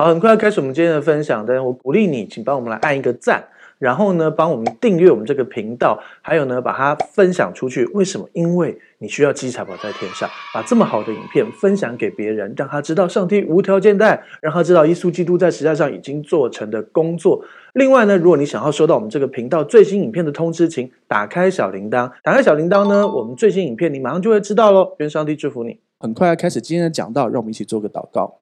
[0.00, 3.44] 好，很快要开始我们今天的分享，但是我鼓励你，请帮我们来按一个赞，
[3.78, 7.84] 然后呢，帮我们订阅我们这个频道，还有呢，把它分享出去。
[7.92, 8.26] 为什么？
[8.32, 17.44] 因为你需要积财宝在天上，把这么好的影片分享给别人，让他知道上帝无条件的爱，让他知道耶稣基督在十字架上已经做成的工作。
[17.74, 22.10] 另外呢，如果你想要收到我们这个频道最新影片的通知，请打开小铃铛。
[22.22, 24.94] 打开小铃铛呢，我们最新影片你马上就会知道喽。
[25.00, 25.78] 愿上帝祝福你。
[25.98, 28.39] 很快要开始今天的讲道，让我们一起做个祷告。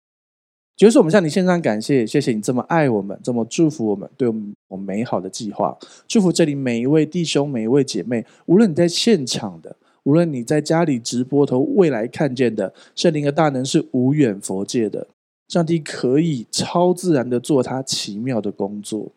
[0.79, 5.77] 就是我们向你献上感谢，谢谢你这么爱我们，这么祝福我们，对我们有美好的计划。
[6.07, 15.09] 祝福这里每一位弟兄、每一位姐妹，无论你在现场的，无论你在家里直播头未来看见的，圣灵的大能是无远佛界的。
[15.49, 19.10] 上帝可以超自然的做他奇妙的工作。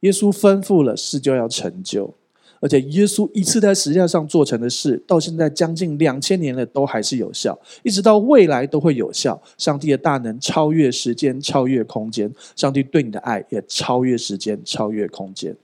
[0.00, 2.14] 耶稣吩咐了，事就要成就。
[2.60, 9.40] 而且耶稣一次在十字架上做成的事，到现在将近两千年了，都还是有效，一直到未来都会有效。
[9.56, 12.30] 上帝的大能超越时间，超越空间。
[12.54, 15.56] 上帝对你的爱也超越时间，超越空间。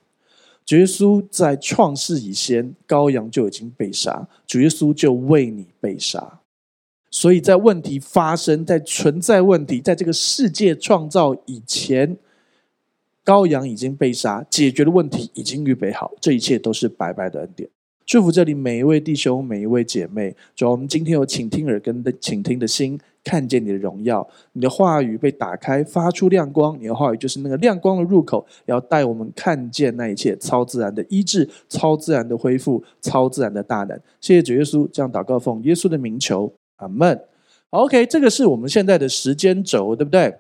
[0.65, 6.41] 主耶稣在创世以前，羔羊就已经被杀，主耶稣就为你被杀。
[7.11, 12.17] 所以在问题发生，在存在问题，在这个世界创造以前。
[13.27, 17.69] 羔羊已经被杀，解决的问题已经预备好，这一切都是白白的恩典。
[18.07, 20.37] 祝福这里每一位弟兄、每一位姐妹。
[20.55, 26.79] 主要我们今天有倾听耳根的倾听的心，看见你的荣耀，你的话语被打开，发出亮光。
[26.81, 34.01] 你的话语就是那个亮光的入口，要带我们看见那一切超自然的医治、超自然的恢复、超自然的大能。
[34.21, 37.21] 谢谢主耶稣，这样祷告奉耶稣的名求，阿门。
[37.71, 40.33] OK，这个是我们现在的时间轴，对不对？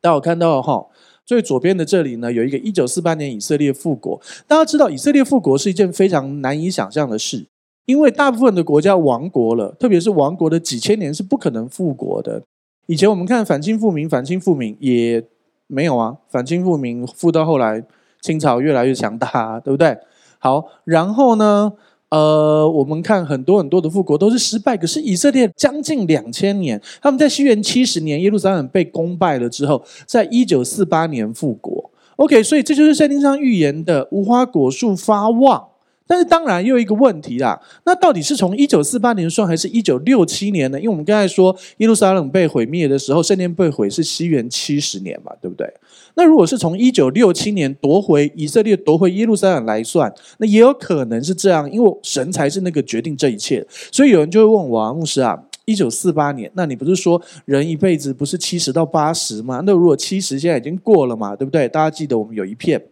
[0.00, 0.84] 大家有看到哈？
[1.28, 4.18] 最左边的这里呢，有一个一九四八年以色列复国。
[4.46, 7.46] 大家知道，以色列复国是一件非常难以想象的事，
[7.84, 12.42] 因为大部分的国家亡国了，特别是亡国的几千年是不可能复国的。
[12.86, 15.22] 以前我们看反清复明，反清复明也
[15.66, 17.84] 没有啊，反清复明复到后来，
[18.22, 19.98] 清朝越来越强大，对不对？
[20.38, 21.74] 好，然后呢？
[22.10, 31.90] 呃，我们看很多很多的复国都是失败，可是以色列将近两千年，他们在西元七十年耶路撒冷被攻败了之后，在一九四八年复国。
[32.16, 35.62] OK，所以这就是圣经上预言的无花果树发旺。
[36.08, 40.78] 但是当然又一个问题啦，那到底是从一九四八年算，还是一九六七年呢？
[40.78, 45.70] 因为我们刚才说耶路撒冷被毁灭的时候，圣殿被毁是西元七十年嘛，对不对？
[46.14, 53.64] 那如果是从一九六七年夺回以色列、夺回耶路撒冷来算，那也有可能是这样，因为神才是那个决定这一切。
[53.92, 59.62] 所以有人就会问我，牧师啊，一九四八年，那你不是说人一辈子不是七十到八十吗？
[59.66, 61.68] 那如果七十现在已经过了嘛，对不对？
[61.68, 62.82] 大家记得我们有一片，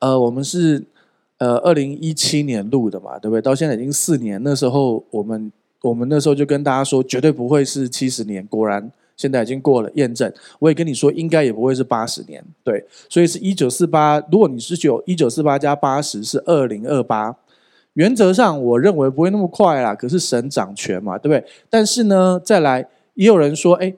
[0.00, 0.84] 呃，我们是。
[1.38, 3.42] 呃，二零一七年录的嘛，对不对？
[3.42, 5.52] 到现在已经四年，那时候我们
[5.82, 8.46] 我们那时候就跟大家说，绝对不会是七十年。
[8.46, 10.32] 果然，现在已经过了验证。
[10.60, 12.42] 我也跟你说，应该也不会是八十年。
[12.62, 14.22] 对，所以是一九四八。
[14.30, 17.36] 如果你是九一九四八加八十是二零二八，
[17.94, 19.94] 原则上我认为不会那么快啦。
[19.94, 21.44] 可是神掌权嘛，对不对？
[21.68, 23.92] 但是呢，再来也有人说，哎。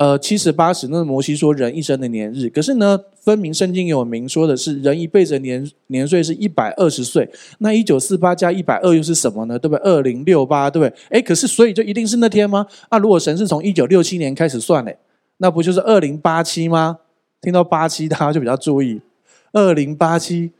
[0.00, 9.58] 呃，七十八十，那摩西说人一生的年日，可是呢，分明圣经有明说的是人一辈子年年岁是一百二十岁，那一九四八加一百二又是什么呢？
[9.58, 9.82] 对不对？
[9.84, 10.98] 二零六八，对不对？
[11.10, 12.66] 诶，可是所以就一定是那天吗？
[12.88, 14.96] 啊，如果神是从一九六七年开始算嘞，
[15.36, 17.00] 那不就是二零八七吗？
[17.42, 19.02] 听到八七，大家就比较注意，
[19.52, 20.52] 二零八七，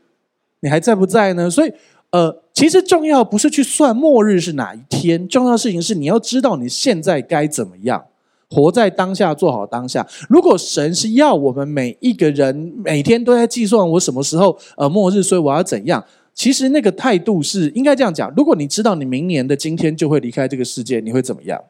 [0.59, 1.49] 你还在不在呢？
[1.49, 1.73] 所以，
[2.11, 8.05] 呃，其实重要不是去算末日是哪一天，重要的事情是你要知道你现在该怎么样。
[8.51, 10.05] 活在当下，做好当下。
[10.29, 16.03] 如果神是要我们每一个人每天都在计算我什么时候呃末日，所以我要怎样？
[16.33, 18.31] 其实那个态度是应该这样讲。
[18.35, 21.61] 如果你知道你明年的今天就会离开这个世界，你会怎么样？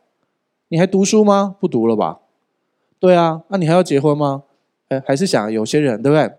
[0.69, 1.55] 你还读书吗？
[1.59, 2.19] 不读了吧？
[2.99, 4.43] 对啊，那你还要结婚吗？
[4.89, 6.31] 哎，还是想有些人对不对？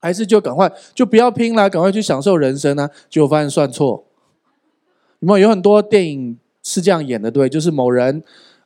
[0.00, 2.88] 还是就赶快就不要拼了，赶快去享受人生呢？
[3.08, 4.04] 结果发现算错。
[5.20, 5.46] 有没有？
[5.46, 8.22] 有很多电影是这样演的，对，就是某人。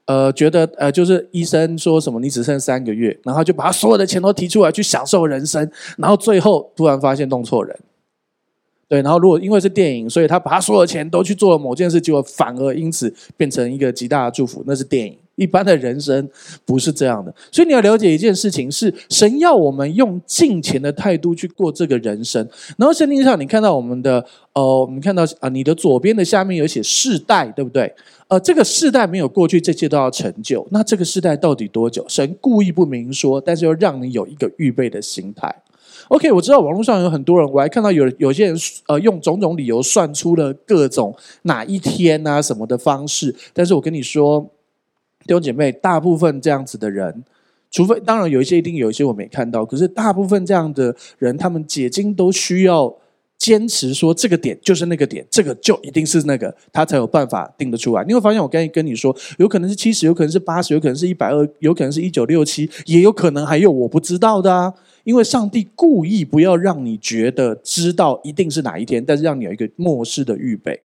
[0.07, 5.69] 呃，觉得呃，就是医生说什么你只剩三个月，然后就把他所有的钱都提出来去享受人生，
[5.99, 7.77] 然后最后突然发现弄错人，
[8.89, 15.19] 对，然后如果因为是电影，所以他把他所有的钱都去做了某件事，结果反而因此变成一个极大的祝福，那是电影。
[15.37, 16.29] 一般的人生
[16.65, 22.47] 不是这样的，所以你要了解一件事情是，神要我们用敬虔的态度去过这个人生。
[22.77, 24.25] 然后圣经上你看到我们的，
[24.55, 27.95] 呃，我们看到啊、你的左边的下面有写世代，对不对？
[28.29, 30.67] 呃，这个世代没有过去，这些都要成就。
[30.71, 32.05] 那这个世代到底多久？
[32.09, 35.55] 神故意不明说，但是又让你有一个预备的心态。
[36.09, 38.57] OK，我知道网络上有很多人，我还看到有有些人
[38.89, 44.51] 呃用种种理由算出了各种哪一天啊什么的方式，但是我跟你说。
[45.27, 47.25] 弟兄姐妹，大部分这样子的人，
[47.71, 52.97] 除非当然有一些一定有一些我没看到，可是大部分这样的人，他们解经都需要
[53.37, 58.03] 坚持说这个点就是那个点，这个就一定是那个，他才有办法定得出来。
[58.05, 64.73] 你会发现，我刚才跟你说，有可能是七十，有可能是八十，有可能是一百二，有可能是一九六七，也有可能还有我不知道的啊。
[65.05, 70.83] 因为上帝故意不要让你觉得知道一定是哪一天，但是让你有一个末世的预备，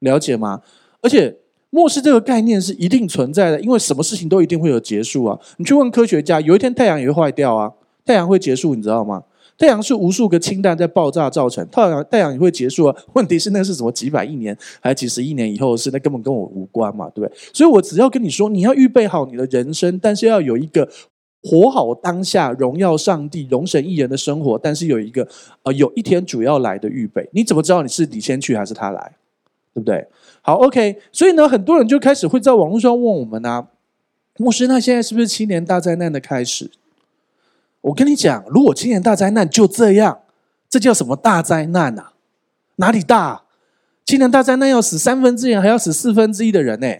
[0.00, 0.60] 了解吗？
[1.00, 1.34] 而且
[1.70, 5.38] 末世这个概念是一定存在的，因为什么事情都一定会有结束啊。
[5.58, 7.72] 你去问科学家，有一天太阳也会坏掉啊，
[8.04, 9.22] 太阳会结束，你知道吗？
[9.58, 12.96] 太阳是无数个氢弹在爆炸造成，太阳太阳也会结束啊。
[13.14, 15.90] 问题是那是什么几百亿年还是几十亿年以后的事？
[15.92, 17.38] 那根本跟我无关嘛，对不对？
[17.52, 20.88] 所以我只要跟你说，你要预备好你的人生，但是要有一个。
[21.48, 24.58] 活好当下，荣耀上帝，荣神益人的生活。
[24.58, 25.28] 但是有一个，
[25.62, 29.12] 呃，有一天主要来的预备，你怎么知道你是你先去还是他来？
[29.72, 30.04] 对不对？
[30.46, 31.00] 好，OK。
[31.10, 33.66] 所以呢，很多人就开始会在网络上问我们啊，
[34.36, 36.70] 牧师，那现在是不是七年大灾难的开始？
[37.80, 40.20] 我跟你讲，如果七年大灾难就这样，
[40.70, 42.12] 这叫什么大灾难啊？
[42.76, 43.42] 哪里大？
[44.04, 46.94] 七年大灾难要死三分之一，还要死四分之一的人呢？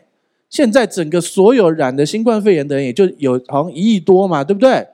[0.51, 4.89] 现在整个所有染的新冠肺炎的人，也就有好像一亿多嘛，对不对？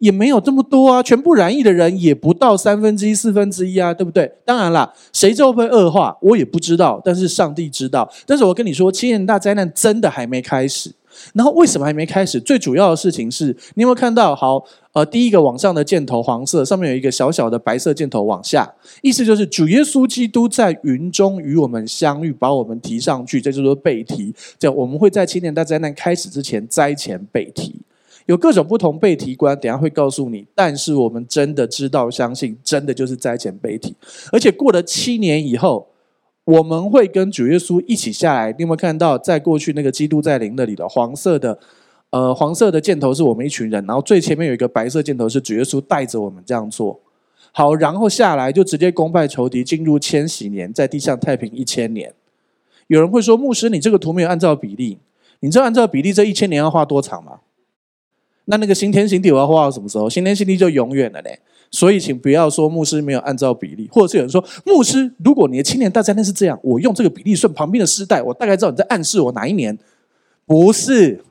[0.00, 4.30] 也没有这么多啊，全部染疫的人也不到三分之一、四分之一啊，对不对？
[4.44, 8.10] 当然啦，谁最后会恶化，我也不知道，但是上帝知道。
[8.26, 10.92] 但是我跟你说，七年大灾难真的还没开始。
[11.34, 12.40] 然后为什么还没开始？
[12.40, 14.34] 最主要的事情是，你有没有看到？
[14.34, 18.72] 好，呃，第一个往上的箭头黄色，上面有一个小小的白色箭头往下，
[19.02, 24.32] 意思就是主耶稣基督在云中与我们相遇，把我们提上去，这就是说被提。
[24.58, 27.82] 这我们会在七年大灾难开始之前灾前被提，
[28.26, 30.46] 有各种不同被提观，等下会告诉你。
[30.54, 33.94] 但是我们真的知道、相信，真的就是灾前被提，
[34.32, 35.88] 而且过了七年以后。
[36.44, 38.50] 我们会跟主耶稣一起下来。
[38.52, 41.56] 你有没有看到，在过去那个基督在灵那里的黄色的，
[42.08, 46.98] 呃，黄色的箭头是我们一群人，然后最前面有一个白色箭头是主耶稣带着我们这样做。
[47.52, 52.12] 好，然后下来就直接攻败仇敌，进入千禧年，在地上太平一千年。
[52.88, 54.98] 有人会说，牧师，你这个图没有按照比例，
[55.40, 57.40] 你知道按照比例这一千年要画多长吗？
[58.50, 60.10] 那那个新天新地我要画到什么时候？
[60.10, 61.38] 新天新地就永远了嘞。
[61.70, 69.78] 所以，请不要说牧师没有按照比例，或者是有人说牧师，如果你的青年大灾难是这样，我用这个比例算旁边的世代，我大概知道你在暗示我哪一年。
[70.44, 71.22] 不是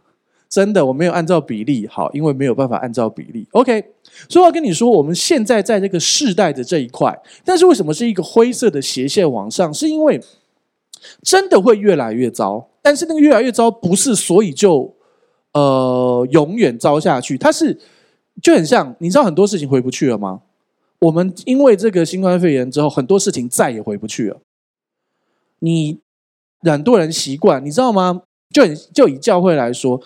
[0.48, 1.86] 真的，我没有按照比例。
[1.86, 3.45] 好，因为没有办法按照比例。
[3.51, 3.83] OK，
[4.30, 7.13] 所以我要跟你说，我们现在在这个世代的这一块，
[7.44, 9.74] 但是为什么是一个灰色的斜线往上？
[9.74, 10.22] 是因为
[11.22, 14.95] 真的会越来越糟，但是那个越来越糟不是所以就
[15.54, 17.80] 呃永远糟下去，它是。
[18.42, 20.40] 就很像，你知道很多事情回不去了吗？
[21.00, 24.40] 我们因为这个新冠肺炎之后，很多事情再也回不去了。
[25.60, 26.00] 你
[26.62, 28.22] 很多人习惯，你知道吗？
[28.50, 30.01] 就就以教会来说，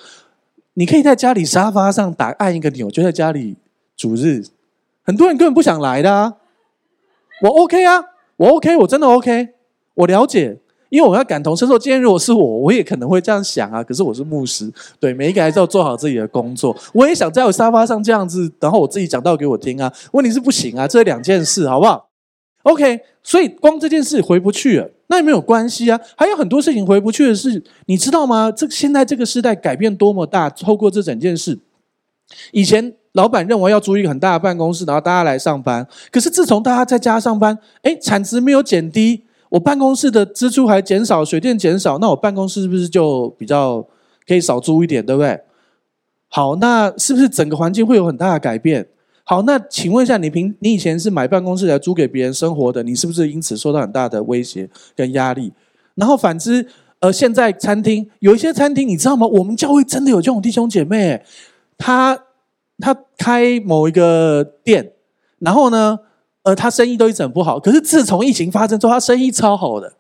[0.74, 3.58] 你可以在家里沙发上打按一个钮，就在家里
[3.96, 4.44] 主日。
[5.04, 6.38] 很多人根本不想来的啊。
[7.44, 8.04] 我 OK 啊，
[8.38, 9.50] 我 OK，我真的 OK，
[9.94, 10.58] 我了解。
[10.94, 13.84] 因为我要感同身受，今天如果是我，我也可能会这样想啊。
[13.84, 16.78] 可是我是牧师，对，每一个还是要做好自己的工作。
[16.94, 19.92] 我也想在我沙发上这样子，然后我自己讲道给我听啊。
[20.12, 22.10] 问题是不行啊，这两件事，好不好
[22.62, 26.00] ？OK，所以光这件事回不去了，那也没有关系啊。
[26.16, 28.52] 还有很多事情回不去的是，你知道吗？
[28.52, 31.58] 这现在这个时代改变多么大，透过这整件事，
[32.52, 35.88] 以前老板认为要租一个很大的办公室，然后大家来上班。
[36.12, 39.24] 可是自从大家在家上班，哎，产值没有减低。
[39.54, 43.86] 我办公室的支出还减少，水电减少，那我办公室是不是就比较
[44.28, 45.40] 可以少租一点，对不对？
[46.28, 48.88] 好，那是不是整个环境会有很大的改变？
[49.24, 55.54] 好，那请问一下，你平你以前是买办公室来租给别人生活的，你是不是因此受到很大的威胁跟压力？
[55.94, 56.68] 然后反之，
[57.00, 59.28] 呃，现在餐厅有一些餐厅，你知道吗？
[59.28, 61.24] 我们教会真的有这种弟兄姐妹，
[61.78, 62.20] 他
[62.80, 64.94] 他开某一个店，
[65.38, 66.00] 然后呢，
[66.44, 69.94] 呃，他生意都一直很不好，可是自从疫情发生之后，他生意超好的，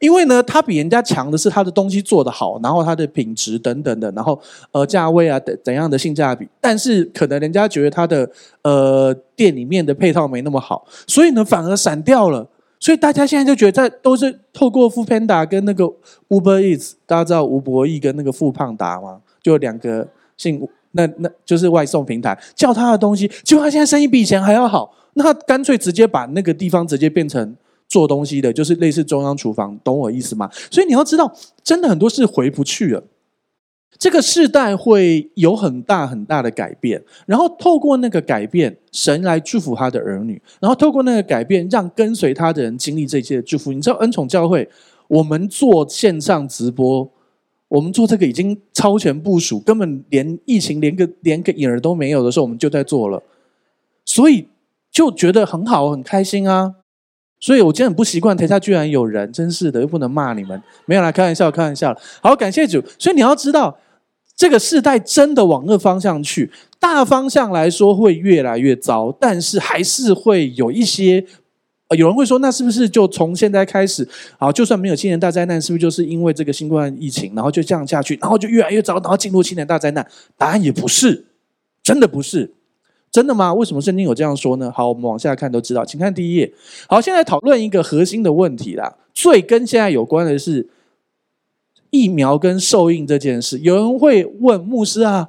[0.00, 8.30] 因为呢，他比人家强的是他的东西做得好，然后他的品质等等的，然后呃价位啊等怎样的性价比，但是可能人家觉得他的
[8.62, 12.48] 呃店里面的配套没那么好，所以呢反而散掉了，
[12.80, 15.84] 所以大家现在就觉得在都是透过富胖达跟那个
[16.30, 19.18] Uber Eats，大家知道吴博义跟那个富胖达吗？
[19.42, 20.08] 就两个
[20.38, 24.94] 姓那那就是外送平台叫他的东西，结果他现在生意比以前还要好。
[25.14, 27.56] 那他干脆直接把那个地方直接变成
[27.88, 30.50] 做东西的，就是类似中央厨房，懂我意思吗？
[30.70, 33.04] 所以你要知道，真的很多事回不去了。
[33.98, 43.70] 这个世代会有很大很大的改变，然后透过那个改变，神来祝福他的儿女，然后透过那个改变，让跟随他的人经历这些祝福。
[43.70, 44.68] 你知道恩宠教会，
[45.06, 47.08] 我们做线上直播，
[47.68, 53.22] 我们做这个已经超前部署，根本连疫情连个连个影儿都没有的时候，我们就在做了，
[54.04, 54.48] 所以
[54.92, 56.74] 就觉得很好，很开心啊。
[57.40, 61.98] 所以我今天很不习惯，台下居然有人，真是的，又不能骂你们，没有啦，开玩笑，开玩笑。
[62.22, 62.80] 好，感谢主。
[62.98, 63.78] 所以你要知道，
[64.36, 71.26] 这个世代真的往那方向去，大方向来说会越来越糟，但是还是会有一些。
[71.98, 74.08] 有人会说，那是不是就从现在开始，
[74.38, 80.06] 好，就算没有七年大灾难，是不是就是因为这个新冠疫情，然后就这样下去，然后就越来越糟，然后进入七年大灾难？
[80.38, 81.26] 答案也不是，
[81.82, 82.54] 真的不是。
[83.12, 83.52] 真的吗？
[83.52, 84.72] 为什么圣经有这样说呢？
[84.74, 86.50] 好，我们往下看都知道，请看第一页。
[86.88, 90.70] 好，现在讨论一个核心的问题啦，最跟现在有关的是
[91.90, 93.58] 疫苗跟受印这件事。
[93.58, 95.28] 有人会问牧师啊，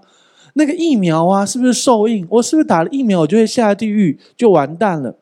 [0.53, 2.25] 那个疫苗啊，是不是受印？
[2.29, 5.19] 我是不是打了疫苗，我就会下地狱，就完蛋了？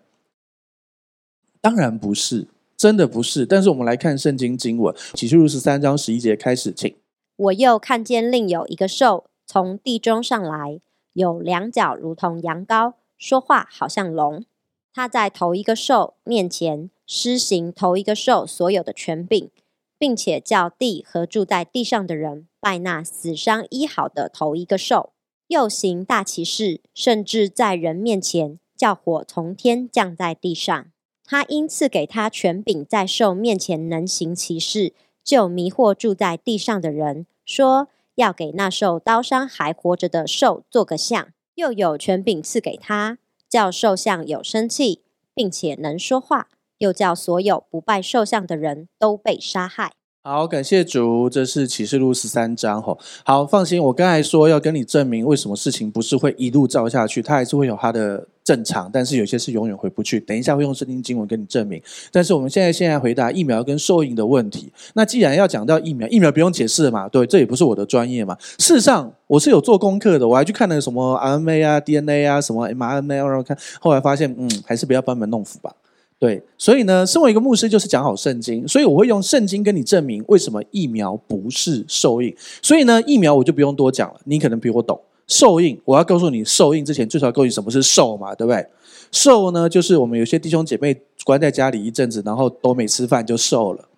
[1.59, 3.43] 当然不是，真的不是。
[3.43, 6.95] 但是我们来看圣经经文，启示录十三章十一节开始，请。
[7.37, 10.79] 我又看见另有一个兽从地中上来。
[11.13, 14.45] 有两角如同羊羔，说话好像龙。
[14.93, 19.49] 他在头一个兽面前施行头一个兽所有的权柄，
[19.97, 25.13] 并且叫地和住在地上的人拜那死伤医好的头一个兽。
[25.47, 30.85] 又行大奇事，甚至在人面前叫火从天降在地上。
[31.25, 37.89] 他因赐给他权柄，在兽面前能行奇事，就迷惑住在地上的人，说。
[38.21, 43.17] 要给那受刀伤还活着的兽做个像，又有权柄赐给他，
[43.49, 45.01] 叫兽像有生气，
[45.33, 49.93] 并且能说话，又叫所有不拜兽像的人都被杀害。
[50.23, 52.95] 好，感谢主，这是启示录十三章吼。
[53.25, 60.19] 好，放心，我刚才说要跟你证明为什么事情不是会一路照下去，它还是会有它的正常，但是有些是永远回不去。
[60.19, 61.81] 等一下会用圣经经文跟你证明。
[62.11, 64.71] 但是我们现在现在回答疫苗跟受印的问题。
[64.93, 67.09] 那既然要讲到疫苗，疫苗不用解释嘛？
[67.09, 68.37] 对，这也不是我的专业嘛。
[68.59, 75.73] 事实上，我是有做功课的，我还去看了什么 RNA 啊、DNA 啊、什么 mRNA，然后看，后来发现，嗯，还是不要班门弄斧吧。
[76.21, 82.31] 对，所以呢，身为一个牧师，就是讲好圣经，所以我会用圣经跟你证明为什么疫苗不是受印。
[82.61, 85.01] 所以呢，疫苗我就不用多讲了，你可能比我懂。
[85.25, 88.63] 受印，我要告诉你，受印之前最少要告诉你什么是受嘛，对不对？
[89.11, 93.89] 受呢，就是我们有些弟兄姐妹关在家里一阵子，然后都没吃饭就瘦了，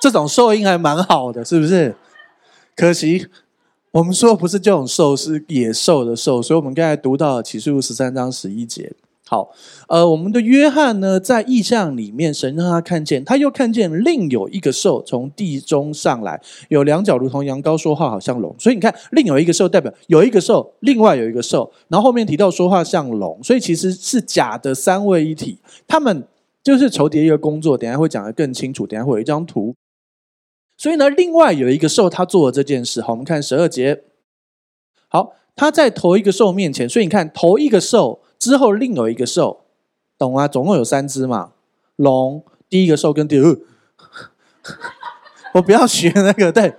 [0.00, 1.96] 这种受印还蛮好的，是不是？
[2.76, 3.26] 可惜
[3.90, 8.92] 我们说不是这种兽，是野兽的兽，所以我们刚才读到启示录十三章十一节。
[9.32, 9.50] 好，
[9.88, 18.54] 呃，我们的约翰呢，在异象里面，神让他看见，他又看见另有一个兽从地中上来，有两角如同羊羔，说话好像龙。
[18.58, 25.58] 所以你看，另有一个兽代表有一个兽，另外有一个兽，然后后面提到说话像龙，所以其实是假的三位一体，
[25.88, 26.28] 他们
[26.62, 27.78] 就是重叠一个工作。
[27.78, 29.74] 等下会讲得更清楚，等下会有一张图。
[30.76, 33.00] 所以呢，另外有一个兽，他做了这件事。
[33.00, 34.02] 好，我们看十二节。
[35.08, 38.20] 好，他在头一个兽面前，所以你看头一个兽。
[38.42, 39.60] 之后另有一个兽，
[40.18, 40.48] 懂吗？
[40.48, 41.52] 总共有三只嘛。
[41.94, 43.56] 龙第一个兽跟第二，
[45.54, 46.50] 我不要学那个。
[46.50, 46.74] 对，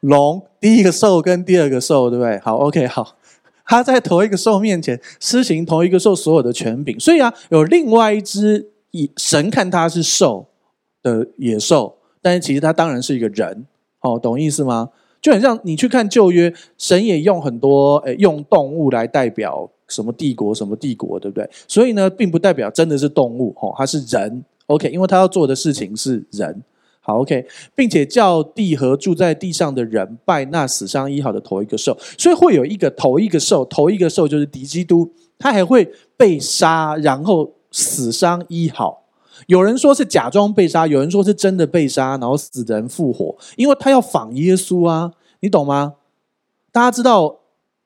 [0.00, 2.38] 龙第一个兽跟第二个兽，对不对？
[2.40, 3.16] 好，OK，好。
[3.64, 10.48] 他在同一个兽面前施行同一个兽所有的权柄，所以啊，有另外一只以神看他是兽
[11.02, 13.66] 的野兽，但是其实他当然是一个人。
[14.00, 14.90] 好，懂意思吗？
[15.22, 19.70] 就很像你去看旧约，神也用很多诶用动物来代表。
[19.92, 21.48] 什么帝国，什么帝国，对不对？
[21.68, 26.62] 所以呢，并不代表真的是动物，哦，它是人，OK，因为他要做的事情是人，
[27.00, 39.02] 好，OK，并且叫地和住在地上的人拜那死伤医好的头一个兽，所以会有一个头一个兽，头一个兽就是敌基督，他还会被杀，然后死伤医好。
[39.48, 45.94] 有人说是假装被杀，有人说是真的被杀，然后死人复活，因为他要仿耶稣啊，你懂吗？
[46.70, 47.40] 大家知道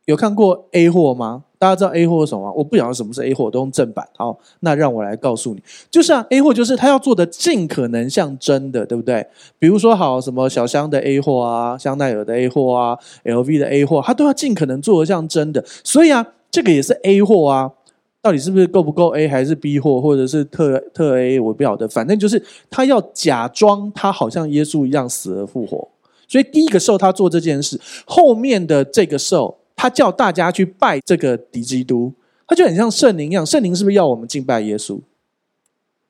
[0.05, 1.45] 有看过 A 货吗？
[1.59, 2.53] 大家知道 A 货是什么？
[2.53, 4.07] 我不晓得什么是 A 货，都用正版。
[4.17, 9.27] 好，那让我来告诉你，就是啊，A 货就是他要做的尽可能像真的，对不对？
[9.59, 15.65] 比如说，好什么小香的 A 货啊，香奈儿的 A 货啊，LV 的 A 货，他都要尽可能做的像真的。
[15.83, 17.73] 所以啊，这个也是 A 货啊，
[18.21, 21.89] 到底是不是够不够 A，还是 B 货，或者是特特 A，我不晓得。
[21.89, 25.89] 反正就是他要假装他好像耶稣一样死而复活。
[26.29, 29.57] 所以第一个兽他做这件事，后面的这个兽。
[29.77, 32.13] 他叫大家去拜这个敌基督，
[32.49, 33.47] 他就很像圣灵一样。
[33.47, 34.99] 圣灵是不是要我们敬拜耶稣？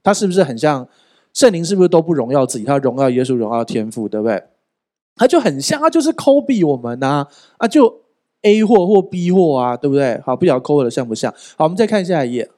[0.03, 0.89] 他是不是很像
[1.35, 1.65] 圣灵？
[1.65, 2.65] 是不是都不荣耀自己？
[2.65, 4.43] 他荣耀耶稣，荣耀天父，对不对？
[5.17, 8.03] 他就很像，他就是抠逼我们呐啊，就
[8.43, 10.21] A 货或 B 货啊，对不对？
[10.25, 11.33] 好，不晓得抠的像不像？
[11.57, 12.49] 好，我们再看下一页。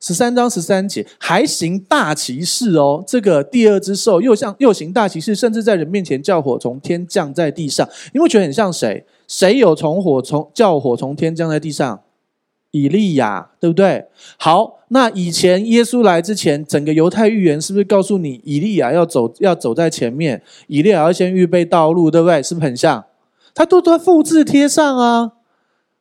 [0.00, 3.02] 十三章十三节，还行大骑士哦。
[3.04, 7.86] 这个第二只兽又像又行大骑士，甚至在人面前叫火从天降在地上。
[8.14, 9.04] 你会觉得很像谁？
[9.28, 12.00] 谁有从火从叫火从天降在地上？
[12.70, 14.06] 以利亚，对不对？
[14.36, 22.42] 好，那以前耶稣来之前，整个犹太预言是不是告诉你，以利亚要走要走在前面，以利亚要先预备道路，对不对？
[22.42, 23.06] 是不是很像？
[23.54, 25.32] 他都都复制贴上啊。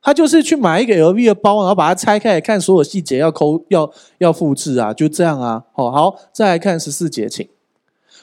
[0.01, 5.63] 他就是去买一个 LV 的包，然后把它拆开来看所有细节，要抠要要复制啊，就这样啊。
[5.74, 7.48] 好，好，再来看十四节，请。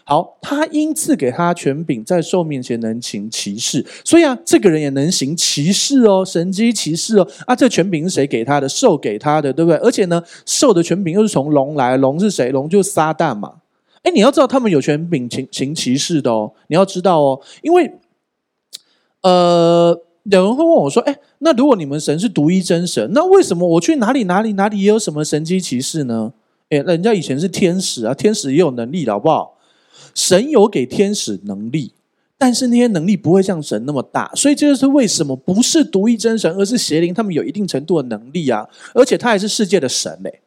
[0.06, 7.26] 好，他因赐给他权柄，在兽面前能行奇事，所以啊，这个人也能行奇事哦，神迹奇事哦。
[7.46, 8.68] 啊，这权柄是谁给他的？
[8.68, 9.78] 兽给他的，对不对？
[9.78, 12.50] 而且呢，兽的权柄又是从龙来，龙是谁？
[12.50, 13.54] 龙就是撒旦嘛。
[14.02, 17.90] 哎，你要知道他们有权柄行行奇事的哦，你要知道哦，因为，
[19.23, 26.34] 呃，有人会问我说，哎，那如果你们神是独一真神，那为什么我去哪里哪里哪里也有什么神迹奇事呢？
[26.68, 29.56] 哎，人家以前是天使啊，天使也有能力的，好不好？
[30.15, 31.93] 神有给天使能力，
[32.37, 40.41] 但是那些能力不会像神那么大，所以这就是为什么不是独一真神，而是邪灵，他们有一定程度的能力啊，而且他还是世界的神嘞，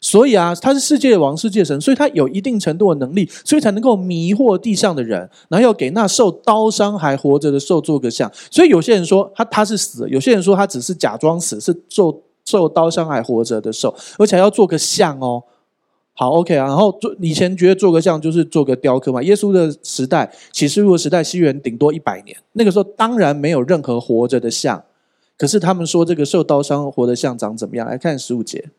[0.00, 8.30] 所以啊，他是世界的王，世界神，所以他有一定程度的能力，所以才能够迷惑地上的人，然后要给那受刀伤还活着的兽做个像。
[8.50, 15.42] 所以有些人说他他是死，有些人说他只是假装死，是受受刀伤还活着的兽，而且还要做个像哦。
[16.16, 19.20] 好，OK 啊，然后做以前觉得做个像就是做个雕刻嘛。
[19.22, 24.84] 耶稣的时代，启示录的时代，西元顶多一百年，那个时候当然没有任何活着的像。
[25.36, 27.84] 可是他们说这个受刀伤活的像长怎么样？
[27.88, 28.70] 来看十五节。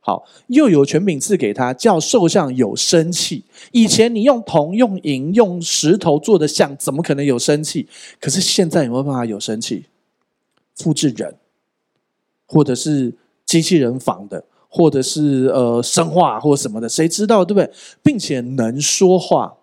[0.00, 3.44] 好，又有权柄赐给他，叫兽像有生气。
[3.70, 7.88] 以前你用铜、用银、用石头做的像，怎么可能有生气？
[8.20, 9.86] 可是现在有没有办法有生气？
[10.74, 11.36] 复制人，
[12.46, 14.44] 或者是机器人仿的。
[14.76, 17.70] 或者是呃生化或什么的，谁知道对不对？
[18.02, 19.54] 并且能说话，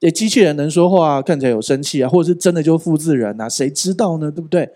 [0.00, 4.30] 诶，机器人能说话，看起来有生气啊，或者是真的就复制人啊，谁知道呢？
[4.30, 4.70] 对不对？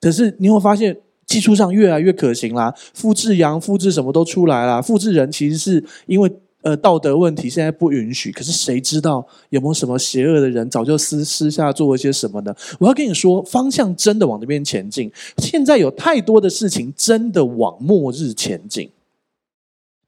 [0.00, 4.80] 可是你会发现技术上越来越可行啦，复制羊、复制什么都出来啦。
[4.80, 6.30] 复制人其实是因为。
[6.62, 12.54] 呃，道德问题现在不允许，可是谁知道有没有什么邪恶的人早就私私下做了些什么呢？
[12.78, 15.10] 我要跟你说，方向真的往那边前进。
[15.38, 18.90] 现在有太多的事情真的往末日前进。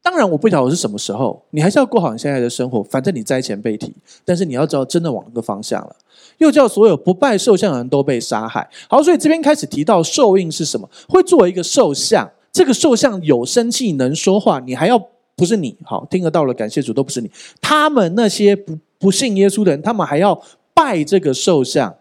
[0.03, 2.83] 当然，我不晓得是什么时候，你还是要过好你现在的生活。
[2.83, 5.97] 反正你灾前被提，但是你要知道，真的往那个方向了。
[6.39, 8.69] 又叫所有不拜兽像的人都被杀害。
[8.89, 10.91] 好，所以这边开始提到兽印是什么？
[11.09, 15.09] 会作为一个兽像，这个兽像有生气能说话，你还要。
[15.35, 17.29] 不是你好听得到了，感谢主，都不是你。
[17.61, 20.41] 他们那些不不信耶稣的人，他们还要
[20.75, 21.97] 拜这个兽像，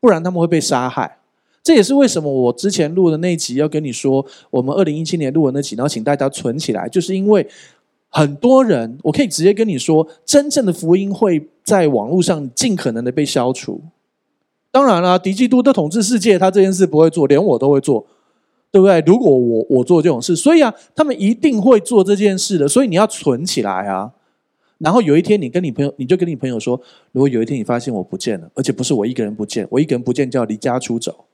[0.00, 1.18] 不然他们会被杀害。
[1.64, 7.44] 这也是为什么我之前录的那集要跟你说，我们二零一七年录的那集，然后请大家存起来，就是因为
[8.10, 13.80] 很多人，我可以直接跟你说，真正的福音会在网络上尽可能的被消除。
[14.70, 18.06] 当然了，敌基督的统治世界，他这件事不会做，连我都会做。
[18.70, 19.00] 对不对？
[19.06, 22.66] 如果我我做这种事，所以啊，他们一定会做这件事的。
[22.66, 24.10] 所以你要存起来啊。
[24.78, 26.80] 然后有一天，你跟你朋友，你就跟你朋友说：
[27.12, 31.24] 如果有一天你发现我不见了，而且不是我一个人不见，我一个人不见叫离家出走，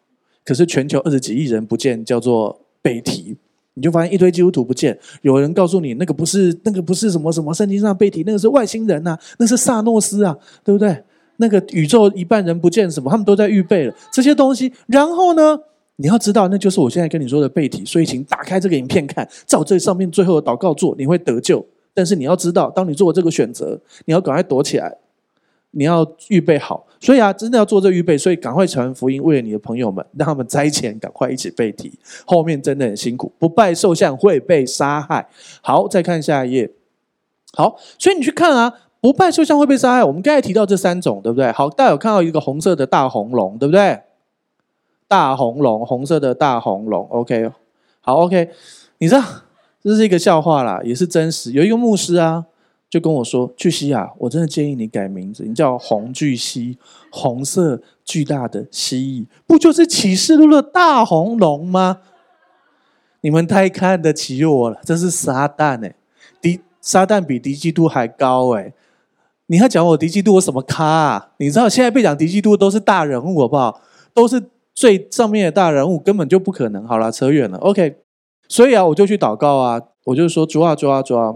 [0.44, 3.37] 可是全球二十几亿人不见叫做被提，
[3.74, 4.98] 你就发现一堆基督徒不见。
[5.22, 11.03] 有人告诉你，那个不是那个不是什么什么圣经上被提，那个是外星人呐、那是萨诺斯啊，对不对？
[11.37, 14.72] 那个宇宙一半人不见什么，他们都在预备了这些东西。
[14.87, 15.59] 然后呢？
[15.96, 21.62] 你要知道，那就是我现在跟你说的背题，所以请打开这个影片看，照这上面最后的祷告做，你会得救。
[21.92, 24.96] 但是你要知道，当你做这个选择，你要赶快躲起来，
[25.72, 26.87] 你要预备好。
[27.00, 31.98] 所以啊，真的要做这预备，所以赶快传福音，为了你的朋友们，让他们灾前赶快一起背题。
[32.26, 35.26] 后面真的很辛苦，不拜兽像会被杀害。
[35.62, 36.70] 好，再看下一页。
[37.54, 40.04] 好，所以你去看啊，不拜兽像会被杀害。
[40.04, 41.50] 我们刚才提到这三种，对不对？
[41.52, 43.98] 好，大家有看到一个红色的大红龙，对不对？
[45.08, 47.50] 大红龙，红色的大红龙，OK，
[48.00, 48.50] 好，OK，
[48.98, 49.22] 你知道
[49.82, 51.50] 这是一个笑话啦，也是真实。
[51.50, 52.46] 有一个牧师啊，
[52.90, 56.76] 就跟我说：“巨蜥啊，我真的建议你改名字，你叫红巨蜥，
[57.12, 61.98] 红色巨大的蜥蜴，不就是启示录的大红龙吗？”
[63.22, 65.94] 你们太看得起我了，这是撒旦哎，
[66.42, 68.74] 敌撒旦比敌基督还高哎！
[69.46, 71.31] 你还讲我敌基督我什么咖啊？
[71.38, 73.81] 你知道现在被讲敌基督都是大人物好不好？
[74.12, 74.50] 都是。
[74.72, 76.87] 最上面的大人物根本就不可能。
[76.87, 77.59] 好了，扯远了。
[77.59, 77.96] OK，
[78.48, 81.35] 所以啊，我就去祷告啊，我就说主啊，主啊，主啊，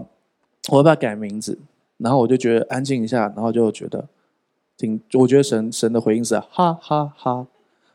[0.69, 1.57] 我要不要改名字？
[1.97, 4.05] 然后我就觉得安静一下，然后就觉得
[4.77, 7.47] 挺，我觉得神神的回应是哈哈哈，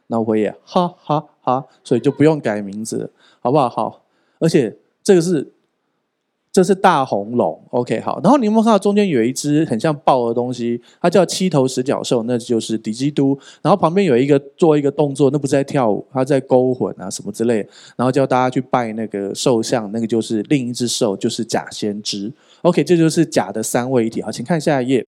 [0.07, 3.69] 那我也哈哈哈，所以就不用改名字，好不好？
[3.69, 4.03] 好，
[4.39, 5.53] 而且这个是
[6.53, 8.21] 这是大红龙，OK，好。
[8.25, 10.83] 然后你有没有看到中间有一只很像豹的东西？
[11.01, 13.39] 它叫七头十角兽，那就是敌基督。
[13.63, 17.59] 然后旁边有一个做一个动作，那不是在跳舞，它在勾魂啊什么之类。
[17.95, 22.33] 然后叫大家去拜那个兽像，那个就是另一只兽，就是假先知。
[22.63, 24.21] OK，这就是假的三位一体。
[24.21, 25.07] 好，请看下一页。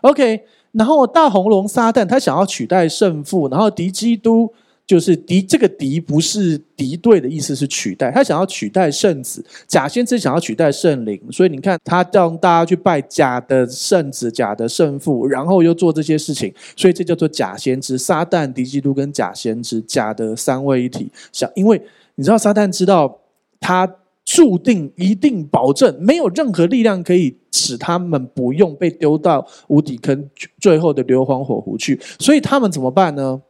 [0.00, 4.54] OK，然后大红龙撒旦他想要取代圣父，然后敌基督。
[4.92, 8.10] 就是敌这个敌不是敌对的意思，是取代。
[8.10, 17.96] 他想要取代圣子，假先知想要取代圣灵，所以你看他让大家去拜假的圣子、假的圣父，然后又做这些事情，所以这叫做假先知。
[17.96, 21.10] 撒旦、敌基督跟假先知，假的三位一体。
[21.32, 21.80] 想，因为
[22.16, 23.18] 你知道撒旦知道
[23.58, 23.90] 他
[24.26, 30.28] 注定一定保证没有任何力量可以使他们不用被丢到无底坑，
[30.60, 33.40] 最后的硫磺火湖去，所以他们怎么办呢？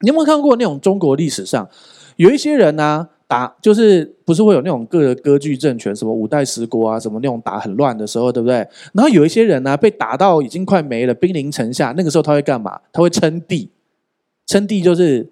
[0.00, 1.68] 你有没有看过那种中国历史上
[2.16, 8.56] 有一些人呢、啊、打就是不是会有那种各个割据政权，什么五代十国啊，什么那种打很乱的时候，对不对？
[8.92, 12.80] 然后有一些人呢、被打到已经快没了，兵临城下，那个时候他会干嘛？
[12.92, 13.70] 他会称帝，
[14.46, 15.30] 称帝就是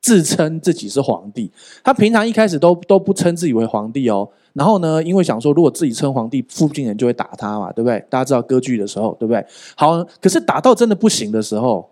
[0.00, 1.50] 自称自己是皇帝。
[1.82, 4.28] 他平常一开始都都不称自己为皇帝哦。
[4.52, 8.04] 然后呢，因为想说如果自己称皇帝，附近人就会打他嘛，对不对？
[8.08, 9.44] 大家知道割据的时候，对不对？
[9.76, 11.90] 好，可是打到真的不行的时候，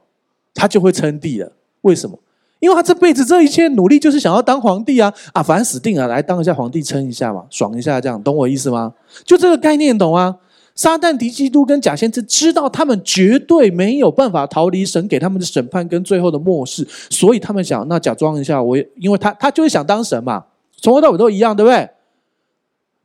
[0.54, 1.52] 他就会称帝了。
[1.83, 2.19] 为什么？
[2.61, 5.14] 因为他这辈子这一切努力就是想要当皇帝啊！
[5.33, 8.93] 啊，反正死定了，来当一下皇帝，称一下嘛，爽一下，这样懂我意思吗？
[9.25, 10.38] 就这个概念，懂吗？
[10.75, 20.45] 撒旦、敌基督跟假先知知道他们绝对没有办法逃离神给他们的审判跟最后的末世，所以他们想那假装一下，我也因为他他就是想当神嘛，
[20.81, 21.88] 从头到尾都一样，对不对？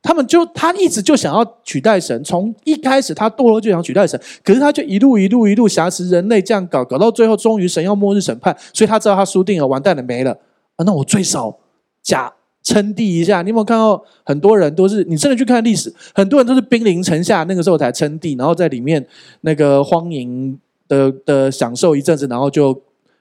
[0.04, 10.30] 他们就他一直就想要取代神，从一开始他堕落就想取代神，可是他就一路一路一路挟持人类这样搞，搞到最后终于神要末日审判，所以他知道他输定了，完蛋了，没了
[10.76, 10.84] 啊！
[10.84, 11.58] 那我最少
[12.02, 12.30] 假
[12.62, 13.40] 称帝一下。
[13.40, 15.02] 你有没有看到很多人都是？
[15.04, 19.04] 你真的去看历史，很多人都是兵临城下那个时候才称帝，然后在里面
[19.40, 22.78] 那个荒淫的的享受一阵子，然后就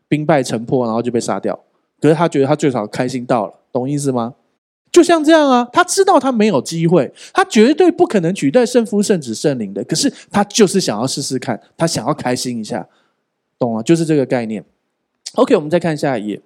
[0.10, 1.58] 兵败城破，然后就被杀掉。
[2.02, 4.34] 可是他觉得他最少开心到了，懂意思吗？
[4.94, 9.84] 就像这样啊，他知道他没有机会，他绝对不可能取代圣父、圣子、圣灵的。
[9.84, 12.88] 可是他就是想要试试看，他想要开心一下，
[13.58, 13.82] 懂吗？
[13.82, 14.64] 就是这个概念。
[15.34, 16.40] OK，我们再看下一页。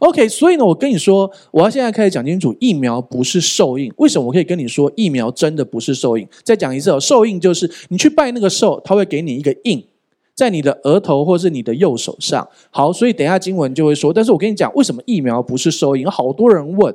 [0.00, 3.90] OK，所以呢，我跟你说，我要现在开始讲清楚，疫苗不是兽印。
[3.98, 6.28] 为什么我可以跟你说，疫苗真的不是兽印？
[6.42, 9.86] 再讲一次哦，兽印就是你去拜那个兽，他会给你一个印，
[10.34, 12.46] 在你的额头或是你的右手上。
[12.70, 14.12] 好，所以等一下经文就会说。
[14.12, 16.04] 但是我跟你讲，为什么疫苗不是兽印？
[16.10, 16.92] 好多人问。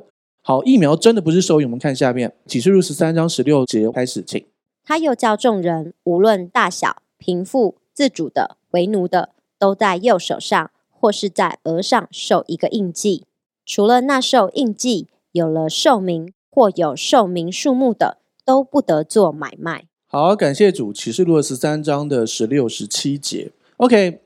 [0.48, 1.66] 好，疫苗真的不是兽印。
[1.66, 4.46] 我们看下面启示录十三章十六节开始，请。
[4.84, 13.24] 他又叫众人，无论大小、贫富、自主的、为奴的，都在右手上或是在额上受一个印记。
[13.64, 19.86] 除了那受印记、有了兽名或有兽名数目的，都不得做买卖。
[20.06, 20.92] 好，感谢主。
[20.92, 23.50] 启示录十三章的十六、十七节。
[23.78, 24.20] OK，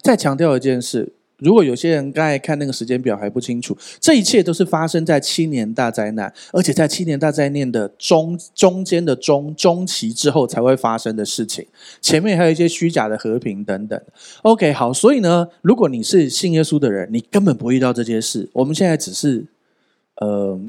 [0.00, 1.17] 再强调一件事。
[1.38, 11.66] 如果有些人刚才看那个时间表还不清楚，这一切都是发生在七年大灾难，而且在七年大灾难的中中间的中中期之后才会发生的事情。
[12.00, 14.00] 前面还有一些虚假的和平等等。
[14.42, 18.48] OK，好，所以呢，如果你是信耶稣的人，你根本不遇到这些事。
[18.52, 19.46] 我们现在只是，
[20.16, 20.60] 呃。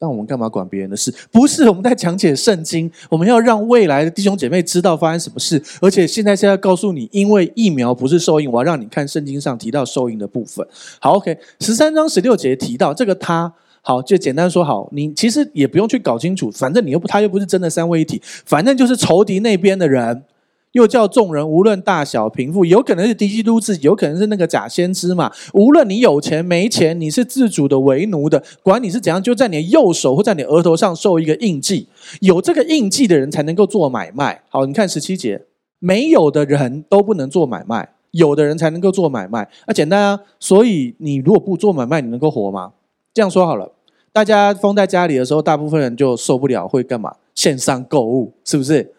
[0.00, 1.14] 那我们干嘛管别人的事？
[1.30, 5.62] 不是我们在讲解圣经，我们要让未来的弟兄姐妹知道发生什么事。
[5.82, 10.66] 而且现在是要告诉你，因为疫苗不是受印，我要让你看圣经上提到受印的部分。
[10.98, 20.24] 好，OK，十三章十六节提到这个他，好，就简单说好，你其实也不用去搞清楚，反正你又不，他又不是真的三位一体，反正就是仇敌那边的人。
[20.72, 25.30] 又叫众人，无论大小贫富，有可能是敌基督自己，有可能是那个假先知嘛。
[25.52, 31.88] 无论你有钱没钱，你是自主的为奴的，管你是怎样，就在你的右手或在你额头上受一个印记。
[32.20, 34.42] 有这个印记的人才能够做买卖。
[34.48, 35.42] 好，你看十七节，
[35.80, 39.48] 没有的人都不能做买卖，有的人才能够做买卖。
[39.66, 42.72] 那简单啊，所以你如果不做买卖，你能够活吗？
[43.12, 43.72] 这样说好了，
[44.12, 47.12] 大家封在家里的时候，大部分人就受不了，会干嘛？
[47.34, 48.94] 线上购物，是不是？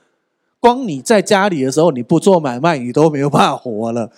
[0.61, 4.11] 光你在家里的时候，你不做买卖，你都没有办法活了，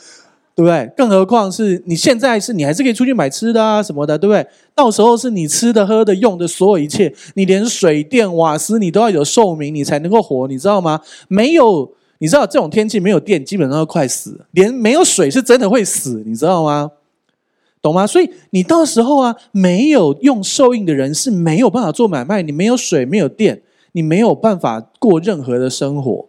[0.54, 0.92] 对不对？
[0.96, 4.46] 更何况是你现在是你还是可以出去买吃的啊什么的，对不对？
[4.76, 11.00] 到时候是你吃的、喝的、用的所有一切，你连水电瓦斯你都要有寿命，你才能够活，你知道吗？
[11.30, 16.92] 没有，你知道这种天气没有电，基本上都快死，连没有水是真的会死，你知道吗？
[17.82, 18.06] 懂吗？
[18.06, 23.62] 所以你到时候啊，没有用受印的人是没有办法做买卖，你没有水，没有电，
[23.94, 26.28] 你没有办法过任何的生活。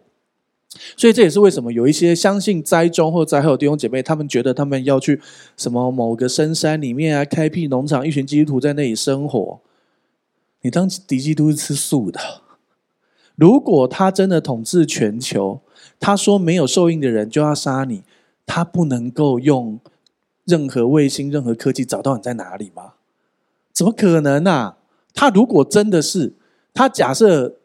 [0.97, 5.21] 所以这也是为什么有一些相信灾中或灾后的弟兄姐妹，他们觉得他们要去
[5.55, 9.61] 什么某个深山里面啊，开辟农场，一群基督徒在那里生活。
[10.61, 12.19] 你当敌基督是吃素的。
[13.35, 15.61] 如果他真的统治全球，
[15.99, 18.03] 他说没有受印的人就要杀你，
[18.45, 19.79] 他不能够用
[20.43, 22.93] 任何卫星、任何科技找到你在哪里吗？
[23.71, 24.77] 怎么可能啊？
[25.13, 26.33] 他如果真的是，
[26.73, 27.55] 他假设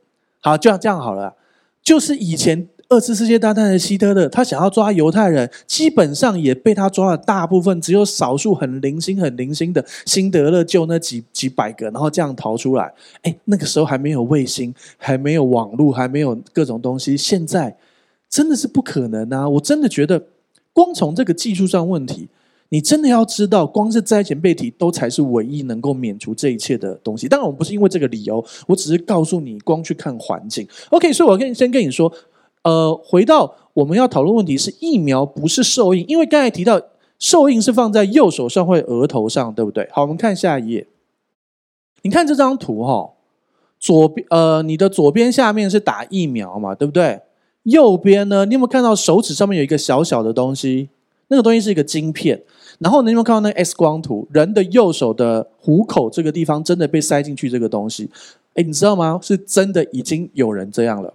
[0.40, 1.34] 好，就像这样好了，
[1.82, 2.68] 就是以前。
[2.90, 7.16] 二次世界大战的希特勒，他想要抓犹太人，基本上也被他抓了。
[7.16, 12.92] 大部分只有少数很零星、很零星的辛德勒救那几几百个，然后这样逃出来。
[13.22, 17.16] 哎，那个时候还没有卫星，还没有网络，还没有各种东西。
[17.16, 17.76] 现在
[18.28, 19.48] 真的是不可能啊！
[19.48, 20.24] 我真的觉得，
[20.72, 22.28] 光从这个技术上问题。
[22.72, 27.28] 你真的要知道，光是灾前备体都才是唯一能够免除这一切的东西。
[27.28, 30.66] 当然，我们不是因为这个理由，我只是告诉你，光去看环境。
[30.90, 32.12] OK，所以我跟先跟你说。
[32.62, 36.80] 呃，回到我们要讨论问题是疫苗不是受印，因为刚才提到
[37.18, 39.88] 受印是放在右手上或额头上，对不对？
[39.92, 40.86] 好，我们看下一页。
[42.02, 43.10] 你看这张图哈、哦，
[43.78, 47.20] 左边呃，你的左边下面是打疫苗嘛，对不对？
[47.64, 50.88] 右边呢，你有没有看到手指上面有一个小小的东西？
[51.28, 52.42] 那个东西是一个晶片。
[52.78, 54.26] 然后你有没有看到那个 X 光图？
[54.32, 58.08] 人的右手的虎口这个地方真的被塞进去这个东西？
[58.54, 59.20] 哎，你知道吗？
[59.22, 61.12] 是真的已经有人这样了。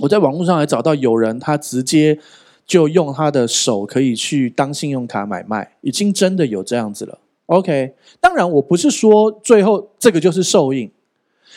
[0.00, 2.18] 我在网络上还找到有人，他直接
[2.66, 7.18] 就用他的手可以去当信用卡买卖，已经真的有这样子了。
[7.46, 10.90] OK，当然我不是说最后这个就是受印，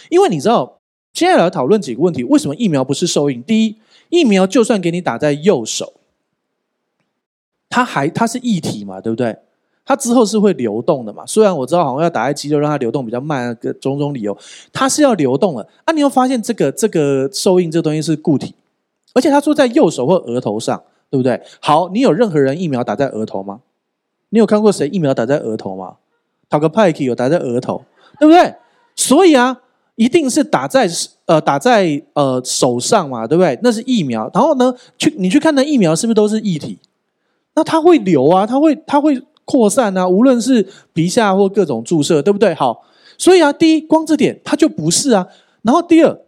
[0.10, 0.79] 因为你知道，
[1.13, 3.43] 接下来讨论几个问题：为什么疫苗不是受印？
[3.43, 3.77] 第一，
[4.10, 5.93] 疫苗就算给你打在右手，
[7.69, 9.38] 它还它是液体嘛，对不对？
[9.86, 11.26] 它之后是会流动的嘛？
[11.26, 14.36] 虽然我知道好像要打在肌肉让它流动比较慢，各种种理由，
[14.72, 15.67] 它是要流动的。
[15.84, 18.56] 啊，你又发现这个这个受印这东西是固体，
[19.13, 21.41] 而且他说在右手或额头上，对不对？
[21.60, 23.60] 好，你有任何人疫苗打在额头吗？
[24.30, 25.96] 你有看过谁疫苗打在额头吗？
[26.50, 27.84] 讨个派克有打在额头，
[28.19, 28.56] 对不对？
[28.96, 29.60] 所以啊，
[29.96, 30.88] 一定是打在
[31.26, 33.60] 呃打在呃手上嘛，对不对？
[33.62, 34.32] 那是疫苗。
[34.34, 36.80] 然后呢，去你去看那疫苗是不是都是液体？
[37.56, 39.22] 那它会流啊，它会它会。
[39.45, 42.53] 扩散啊，无论是皮下或各种注射，对不对？
[42.53, 42.84] 好，
[43.17, 45.27] 所以啊，第一，光这点它就不是啊。
[45.62, 46.19] 然后第二，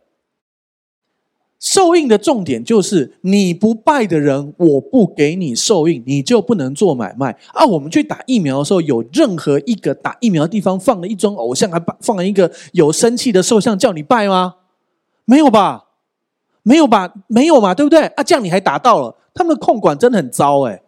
[1.59, 7.65] 受印的重点就是你不拜的人，我不给你受印，你就不能做买卖啊。
[7.65, 14.55] 我们去打疫苗的时候，有任何一个打疫苗的地方放了一尊偶像，还放了一个有生气的兽像，叫你拜吗？
[15.25, 15.85] 没有吧？
[16.63, 17.13] 没有吧？
[17.27, 17.73] 没有嘛？
[17.73, 18.05] 对不对？
[18.05, 20.81] 啊，这样你还打到了，他们的控管真的很糟哎。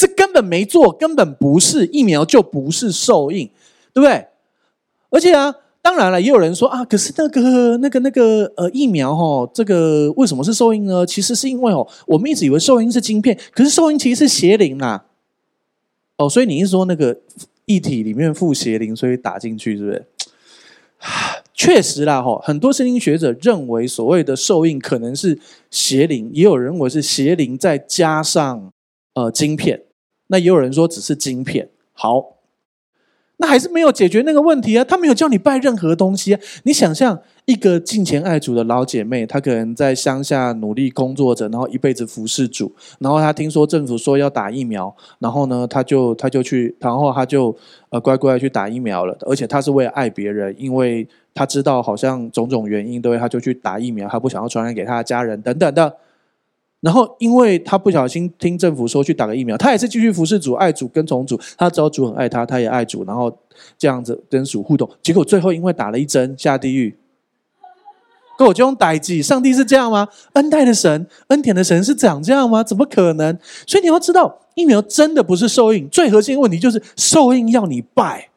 [0.00, 3.50] 是根本没做，根本不是疫苗，就不是受印，
[3.92, 4.26] 对不对？
[5.10, 11.04] 而且啊，当然了，也有人说啊，可是那个、那个、那个呃，疫苗哦，这个为什么是受印呢？
[11.04, 15.02] 其实是因为哦，我们一直以为受印是晶片，可是受印其实是邪灵呐。
[16.16, 17.20] 哦，所以你是说那个
[17.66, 20.06] 液体里面附邪灵，所以打进去，是不是？
[21.52, 25.38] 确实啦，哈，很多圣经学者认为所谓的受印可能是
[25.70, 28.72] 邪灵，也有人认为是邪灵再加上
[29.12, 29.82] 呃晶片。
[30.30, 32.36] 那也有人说只是晶片，好，
[33.36, 34.84] 那还是没有解决那个问题啊。
[34.84, 36.40] 他没有叫你拜任何东西啊。
[36.62, 47.56] 你想象一个敬虔爱主的老姐妹，她可能在乡下努力工作着，然后一辈子服侍主，然后她听说政府说要打疫苗，然后呢，她就她就去，然后她就
[47.88, 49.16] 呃乖乖去打疫苗了。
[49.22, 55.96] 而且她是为了爱别人，因为她知道好像种种原因，对，她就去打疫苗，她不想要传染给她的家人等等的。
[56.80, 61.38] 然后，因为他不小心听政府说去打个疫苗，他也是继续服侍主、爱主、跟从主。
[61.58, 63.30] 他知道主很爱他，他也爱主，然后
[63.76, 64.88] 这样子跟主互动。
[65.02, 66.96] 结果最后因为打了一针下地狱，
[68.38, 69.22] 跟我就用代志。
[69.22, 70.08] 上帝是这样吗？
[70.32, 72.64] 恩待的神、恩典的神是长这样吗？
[72.64, 73.38] 怎么可能？
[73.66, 78.30] 所以你要知道，疫苗真的不是受印，最核心的问题就是受印要你拜。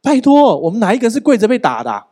[0.00, 2.04] 拜托，我们哪一个是跪着被打的？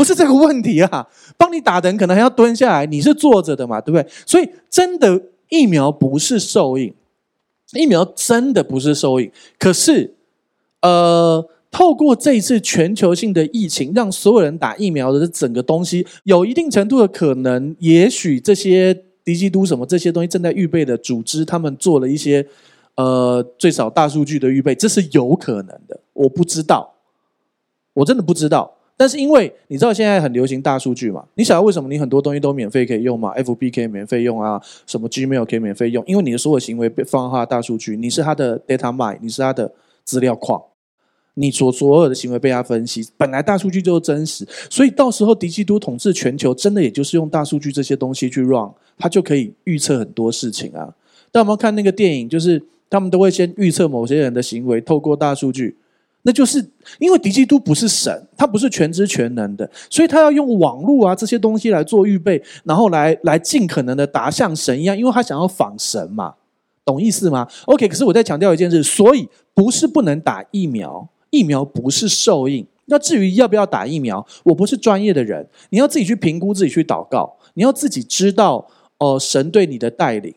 [0.00, 4.10] 不是这个问题啊，帮你打的人可能还要蹲下来，你是坐着的嘛，对不对？
[4.24, 6.94] 所以真的疫苗不是受印，
[7.74, 9.30] 疫苗真的不是受印。
[9.58, 10.14] 可是，
[10.80, 22.46] 呃，透过这一次全球性的疫情，让所有人打疫苗的这整个东西，有一定程度的可能，也许这些敌基督什么这些东西正在预备的组织，他们做了一些
[22.94, 26.00] 呃最少大数据的预备，这是有可能的。
[26.14, 26.94] 我不知道，
[27.92, 28.78] 我真的不知道。
[29.00, 36.04] 但是因为你知道现在很流行大数据嘛，你晓得为什么你很多东西都免费可以用吗？FB 可以免费用啊，什么 Gmail 可以免费用？
[36.06, 39.72] 因为你的所有行为被放大大数据，你是他的 data mine，你是他的
[40.04, 40.62] 资料矿，
[41.32, 50.94] 你所所有的行为被他分析，本来大数据就是真实，所以到时候敌基督统治全球，真的也就是用大数据这些东西去 run，他就可以预测很多事情啊。
[51.32, 55.78] 但我们看那个电影，就是他们都会先预测某些人的行为，透过大数据。
[56.22, 56.64] 那就是
[56.98, 66.34] 因为敌基督不是神，他不是全知全能的，所以他要用网络啊这些东西来做预备，然后来来尽可能的达像神一样，因为他想要仿神嘛，
[66.84, 72.66] 懂意思吗？OK，可是我再强调一件事，所以不是不能打疫苗，疫苗不是受印。
[72.86, 78.66] 那至于要不要打疫苗，我不是专业的人，你要自己去评估，自己去祷告，你要自己知道
[78.98, 80.34] 哦、神对你的带领。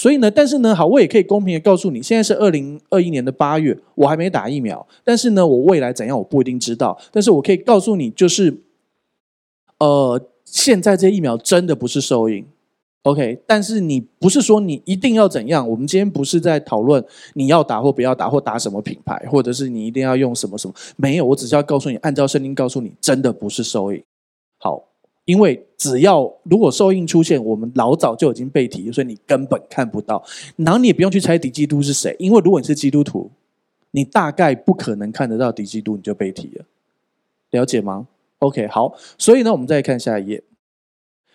[0.00, 8.62] 所以呢，但是呢，好，我也可以公平的告诉你，现在是二零二一年的八月，我还没打疫苗，但是呢，我未来怎样，我不一定知道，但是我可以告诉你，就是，
[9.78, 12.46] 呃，现在这疫苗真的不是受益
[13.02, 24.02] ，OK，但是你不是说你一定要怎样，我们今天不是在讨论你要打或不要打，或打什么品牌，或者是你一定要用什么什么，没有，我只是要告诉你，按照圣经告诉你，真的不是受益，
[24.60, 24.89] 好。
[25.30, 30.20] 因为只要如果受印出现，我们老早就已经被提，所以你根本看不到。
[30.56, 33.30] 然后你也不用去猜敌基督是谁，因为如果你是基督徒，
[33.92, 36.64] 你大概不可能看得到敌基督，你就被提了。
[37.52, 38.08] 了解吗
[38.40, 38.92] ？OK，好。
[39.16, 40.42] 所以呢，我们再看下一页。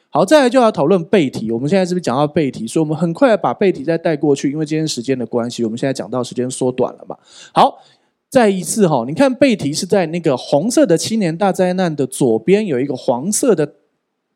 [0.09, 1.49] 好，再来就要讨论被提。
[1.51, 2.67] 我们现在是不是讲到被提？
[2.67, 7.17] 所以我们很快把被提再带过去，因为今天时间的关系，我们现在讲到时间缩短了嘛。
[7.53, 7.79] 好。
[8.27, 13.75] 再一次哈，你看被提是在那个红色的七年大灾难的左边有一个黄色的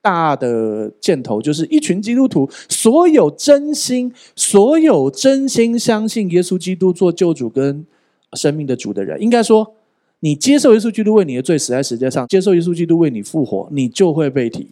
[0.02, 7.86] 大的箭头，就是一群基督徒，所有真心、所有真心相信耶稣基督做救主跟
[8.34, 9.76] 生命的主的人，应该说，
[10.20, 14.70] 你接受耶稣基督为你的罪死在十字架上，接受耶稣基督为你复活，你就会被提。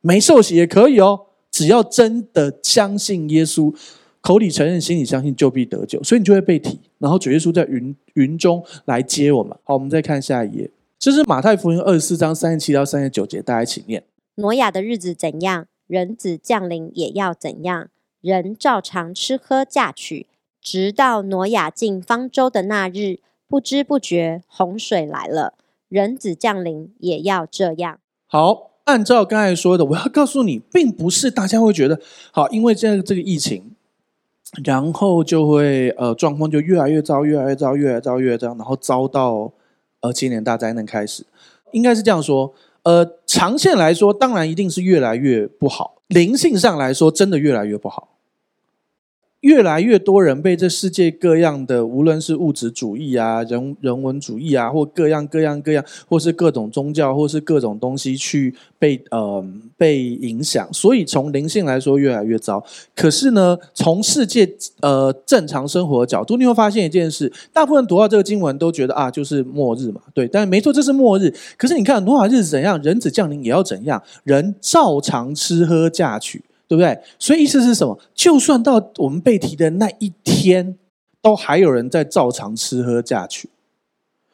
[0.00, 3.74] 没受洗也可以哦，只要真的相信耶稣。
[4.20, 6.80] 口里承认，心里相信，就必得救，所以你就会被提。
[6.98, 9.54] 然后主耶稣在云云中来接我们。
[9.64, 14.02] 好，我们再看下一页，这是马太福音二十四章三十七到三十九节，大家一起念：
[14.36, 17.88] 挪亚的日子怎样，人子降临也要怎样。
[18.20, 20.26] 人照常吃喝嫁娶，
[20.60, 25.54] 直到挪亚进方舟的那日，不知不觉洪水来了。
[25.88, 28.00] 人子降临也要这样。
[28.26, 32.00] 好，按照刚才说的，我要告诉你，并不是大家会觉得
[32.32, 33.70] 好，因为这个这个疫情。
[34.62, 39.52] 然后就会呃状况就越来越糟，越来越糟，越来越糟，越来越糟，然后遭到
[40.00, 41.24] 呃七年大灾难开始，
[41.72, 42.54] 应该是这样说。
[42.84, 48.13] 呃，长线来说，当然一定是越来越不好；灵性上来说，真的越来越不好。
[49.44, 59.44] 越来越多人被这世界各样的，无论是物质主义啊、人人文主义啊，或各样各样各样，或是各种宗教，或是各种东西去被呃
[59.76, 62.64] 被影响，所以从灵性来说越来越糟。
[62.96, 70.26] 可是呢，从世界呃正常生活的角度，你会发现一件事：大部分读到这个经文都觉得啊，就是末日嘛，对。
[70.26, 71.30] 但没错，这是末日。
[71.58, 76.42] 可是你看，罗马日子怎样，人子降临也要怎样，人照常吃喝嫁娶。
[76.66, 76.98] 对不对？
[77.18, 77.98] 所以意思是什么？
[78.14, 80.76] 就算到我们被提的那一天，
[81.20, 83.48] 都还有人在照常吃喝嫁娶。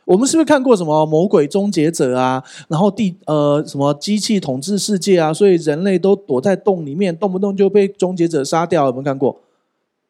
[0.05, 2.43] 我们是不是看过什么魔鬼终结者啊？
[2.69, 5.33] 然后地呃什么机器统治世界啊？
[5.33, 8.87] 所以人类都躲在洞里面，动不动就被终结者杀掉。
[8.87, 9.41] 有没有看过？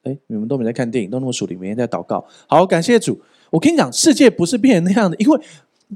[0.02, 2.24] 哎，你们都没在看电影，都那么属灵，每天在祷告。
[2.46, 3.20] 好，感谢主。
[3.50, 5.40] 我跟你讲，世界不是变成那样的，因为。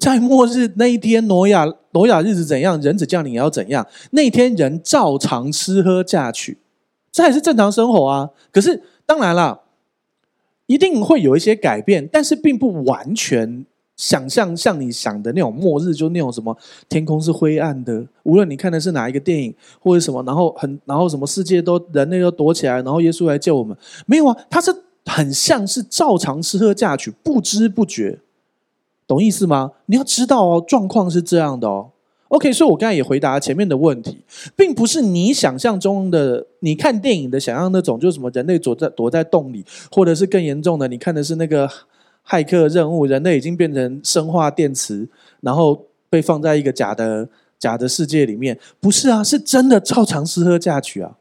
[0.00, 3.86] 在末日那一天，挪亚挪亚日子怎样，人子降临也要怎样。
[4.10, 6.58] 那一天人照常吃喝嫁娶，
[7.12, 8.30] 这还是正常生活啊。
[8.50, 9.60] 可是当然了，
[10.66, 13.64] 一定会有一些改变，但是并不完全
[13.96, 16.56] 想象像你想的那种末日，就那种什么
[16.88, 23.76] 天空是灰暗的，无论你看的是哪一个电影或者什么，然后很然后什么世界都人类都躲起来，然后耶稣来救我们，
[24.06, 24.74] 没有啊，他是
[25.06, 28.18] 很像是照常吃喝嫁娶，不知不觉。
[29.06, 29.72] 懂意思吗？
[29.86, 31.90] 你要知道哦，状况是这样的哦。
[32.28, 34.24] OK，所以我刚才也回答前面的问题，
[34.56, 41.68] 并不是你想象中的，你看电影的想象那种，就是什么人类躲在躲在洞里，或者是更严重的，你看的是那个
[42.26, 45.08] 骇客任务，人类已经变成生化电池，
[45.42, 48.58] 然后被放在一个假的假的世界里面。
[48.80, 51.16] 不是啊，是真的照常吃喝嫁娶啊。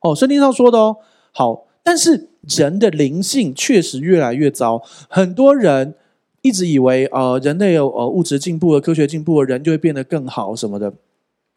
[0.00, 0.96] 哦，圣经上说的哦。
[1.32, 5.96] 好，但是人的灵性确实越来越糟，很多人。
[6.44, 10.92] 一直以为呃人类有呃物质进步了，科学进步了，人就会变得更好什么的，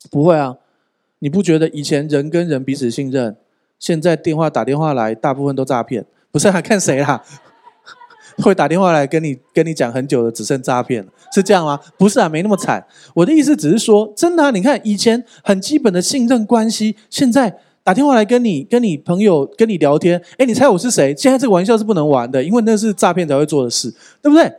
[0.09, 0.55] 不会啊！
[1.19, 3.35] 你不觉得以前人跟人彼此信任，
[3.77, 6.05] 现在电话打电话来，大部分都诈骗？
[6.31, 7.21] 不是啊，看谁啦？
[8.41, 11.77] 会打电话来跟你跟你讲很久的，只剩诈骗，是这样吗？
[11.97, 12.85] 不是啊，没那么惨。
[13.13, 21.13] 我的意思只是说，真的啊，你看以前很基本的信任关系，现在打电话来跟你跟你朋友跟你聊天，诶，你猜我是谁？
[21.17, 24.49] 现在这个玩笑是不能玩的，因为那是诈骗才会做的事，对不对？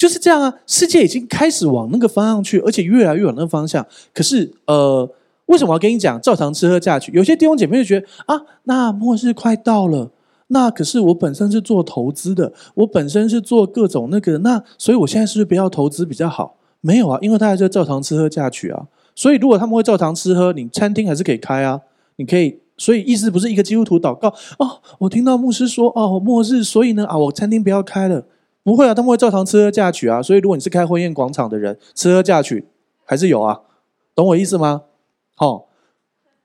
[0.00, 3.86] 就是这样啊，世界已经开始往那个方向去，而且越来越往那个方向。
[4.14, 5.06] 可是，呃，
[5.44, 7.12] 为什么我要跟你讲照常吃喝嫁娶？
[7.12, 10.10] 有些弟兄姐妹就觉得啊，那末日快到了，
[10.46, 16.56] 那可是我本身是做投资的，我本身是做各种那个，那所以我现在是不是不要投资比较好？
[16.80, 18.86] 没有啊，因为他还是照常吃喝嫁娶啊。
[19.14, 21.78] 所以如果他们会照常吃喝，你餐厅还是可以开啊，
[22.16, 22.58] 你可以。
[22.78, 24.28] 所以意思不是一个基督徒祷告
[24.58, 28.24] 哦，我听到牧师说哦，末日，所以呢啊，我餐厅不要开了。
[28.62, 30.22] 不会啊，他们会照常吃喝嫁娶啊。
[30.22, 32.66] 所以如果你是开婚宴广场的人，吃喝嫁娶
[33.04, 33.60] 还是有啊，
[34.14, 34.82] 懂我意思吗？
[35.34, 35.64] 好、哦，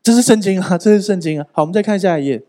[0.01, 1.47] 这是圣经啊， 这是圣经啊。
[1.51, 2.43] 好，我们再看下一页。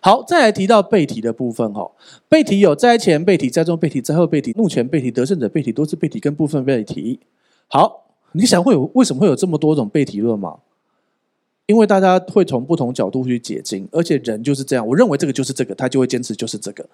[0.00, 1.92] 好，再来提到背题的部分哈、哦，
[2.28, 7.20] 被提有灾前背题、灾中背题、灾后背题、怒前背题、得胜者背题、多次背题跟部分背题。
[7.66, 10.58] 好，你想会有为什么会有这么多种背题论吗？
[11.66, 14.86] 因为大家会从不同角度去解经，而且人就是这样。
[14.86, 16.86] 我认为这个就是这个，他就会坚持就是这个。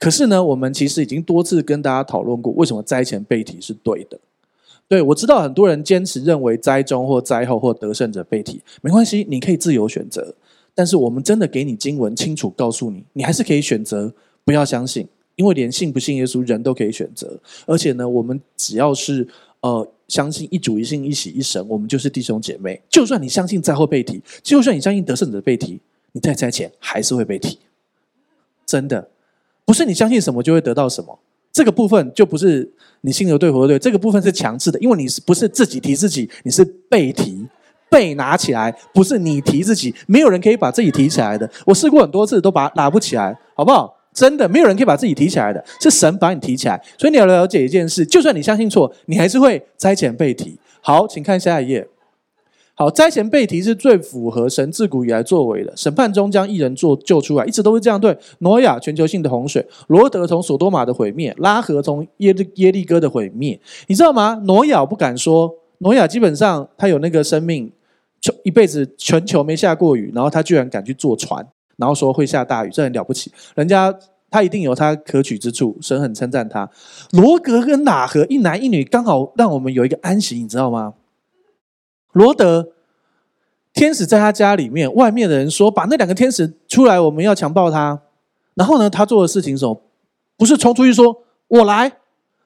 [0.00, 4.18] 可是呢，我们其实已经多次跟大家讨论过，为什么灾前被提是对的？
[4.88, 10.34] 对，我知道很多人坚持认为灾中或灾后或得胜者被提，没关系，你可以自由选择。
[10.74, 14.12] 但是我们真的给你经文，清楚告诉你，你还是可以选择
[14.44, 17.38] 不要相信，因为连信不信耶稣，人都可以选择。
[17.66, 19.28] 而且呢，我们只要是
[19.60, 19.86] 呃。
[20.10, 22.82] 相信一主一信一洗一神，我们就是弟兄姐妹。
[22.88, 25.78] 就算你相信灾后被提，就算你相信得胜者被提，
[26.10, 27.60] 你在灾前还是会被提。
[28.66, 29.08] 真的，
[29.70, 31.16] 不是你相信什么就会得到什么。
[31.52, 32.68] 这个部分就不是
[33.02, 37.46] 你信的对或对，这个部分是强制的，因为你是不是自己提自己，你是被提，
[37.88, 41.48] 被拿起来，不是你提自己，没有人可以把自己提起来的。
[41.64, 43.96] 我试过很多次，都把拿不起来，好不好？
[44.12, 46.82] 真的没有人可以把自己提起来的，是神把你提起来。
[46.98, 50.58] 所以你要了解一件事，就算你相信错，你还是会灾前被提。
[50.80, 51.86] 好，请看下一页。
[52.80, 55.70] 好，灾前被提是最符合神自古以来作为的。
[55.76, 58.00] 审判中将义人做救出来，一直都是这样。
[58.00, 64.40] 对，挪亚全球性的洪水，罗德从索多玛的毁灭，拉合从耶利耶利哥的毁灭，你知道吗？
[64.46, 67.70] 挪亚不敢说，挪亚基本上他有那个生命，
[68.44, 71.46] 一辈子全球没下过雨，然后他居然敢去坐船。
[71.76, 73.30] 然后说会下大雨，这很了不起。
[73.54, 73.94] 人家
[74.30, 76.66] 他一定有他可取之处，神很称赞他。
[77.10, 80.94] 罗格跟喇合一男一女，刚好让我们有一个安息，你知道吗？
[82.12, 82.70] 罗德
[83.72, 88.02] 天使在他家里面，外面的人说把那两个天使出来，我们要强暴他。
[88.54, 89.80] 然后呢，他做的事情是什么？
[90.36, 91.92] 不是冲出去说我来，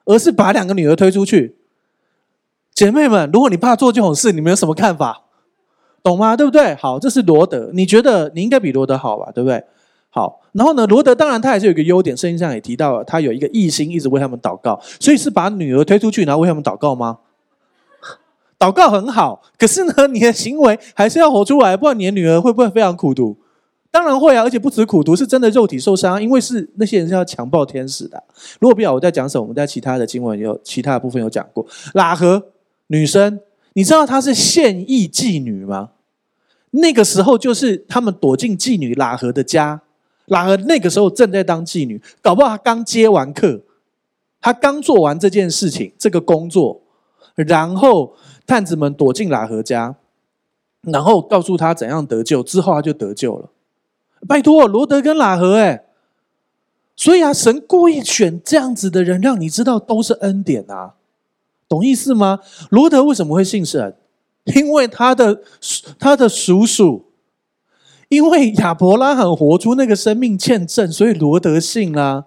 [0.05, 1.57] 而是把两个女儿推出去。
[2.73, 5.23] 姐妹们，如果你怕做这种事，你们有什么看法？
[6.03, 6.37] 懂吗？
[6.37, 6.75] 对不对？
[6.75, 7.71] 好，这是罗德。
[7.73, 9.31] 你觉得你应该比罗德好吧？
[9.33, 9.65] 对不对？
[10.11, 14.79] 好，然后呢，罗德当然他还是有一个优点，圣经上也提到了，他有一个义心，一直为他们祷告。
[15.01, 17.19] 所以是把女儿推出去，然后为他们祷告吗？
[18.65, 23.37] 祷告很好，可是呢，你的行为还是要活出来，不然你的女儿会不会非常苦毒？
[23.91, 28.23] 当然会啊，而且不止苦毒，是真的肉体受伤，因为是那些人是要强暴天使的。
[28.59, 31.67] 如果不要我在讲什么，我们在其他的经文有其他的部分有讲过。
[31.93, 32.43] 喇和
[32.87, 33.39] 女生，
[33.75, 35.91] 你知道她是献役妓女吗？
[36.71, 39.83] 那个时候就是他们躲进妓女喇和的家，
[40.29, 43.61] 喇和那个时候正在当妓女，搞不好她刚接完课，
[44.41, 46.81] 他刚做完这件事情，这个工作，
[47.35, 48.15] 然后
[48.47, 49.97] 探子们躲进喇合家，
[50.83, 53.51] 然后告诉他怎样得救，之后他就得救了。
[54.27, 55.85] 拜托，罗德跟喇合，哎，
[56.97, 60.95] 所以啊，神故意选这样子的人，让你知道都是恩典啊，
[61.69, 62.41] 懂意思吗？
[62.71, 63.97] 罗德为什么会信神？
[64.45, 65.43] 因为他的
[65.99, 67.07] 他的叔叔，
[68.09, 72.27] 因为亚伯拉罕活出那个生命见证，所以罗德信啦。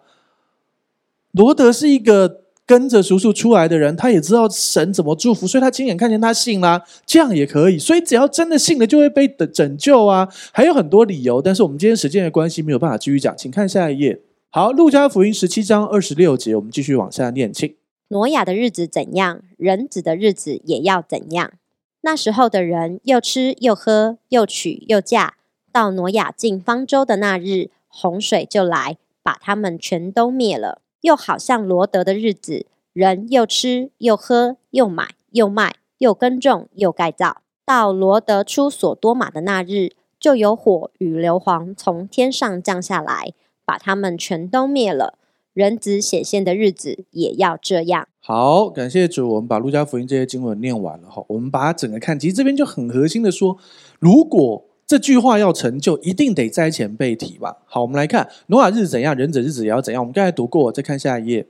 [1.32, 6.84] 罗德是一个跟着叔叔出来的人，他也知道神怎么祝福，所以他亲眼看见他信啦。
[7.06, 10.28] 这样也可以，所以只要真的信了，就会被拯救啊。
[10.52, 14.20] 还有很多理由，但是我们今天时间的关系，没有办法继续讲，请看下一页。
[14.50, 17.74] 好，路加福音十七章二十六节，我们继续往下念，请。
[18.10, 21.54] 挪亚的日子怎样，人子的日子也要怎样。
[22.02, 25.36] 那时候的人又吃又喝又娶又嫁，
[25.72, 30.82] 到挪亚进方舟的那日，洪水就来，把他们全都灭了。
[31.02, 37.42] 又好像罗德的日子，人又吃又喝又买又卖又耕种又盖造。
[37.66, 43.34] 到罗德出索多玛的那日，就有火与硫磺从天上降下来，
[43.66, 45.18] 把他们全都灭了。
[45.54, 48.08] 人子显现的日子也要这样。
[48.20, 51.24] 好，感谢主，我们把路加福音这些经文念完了哈。
[51.28, 53.58] 我们把它整个看，其实这边就很核心的说，
[54.00, 57.58] 如果这句话要成就，一定得灾前被提吧。
[57.66, 60.02] 好，我们来看挪亚日子怎样，人子日子也要怎样。
[60.02, 61.46] 我们刚才读过，再看下一页。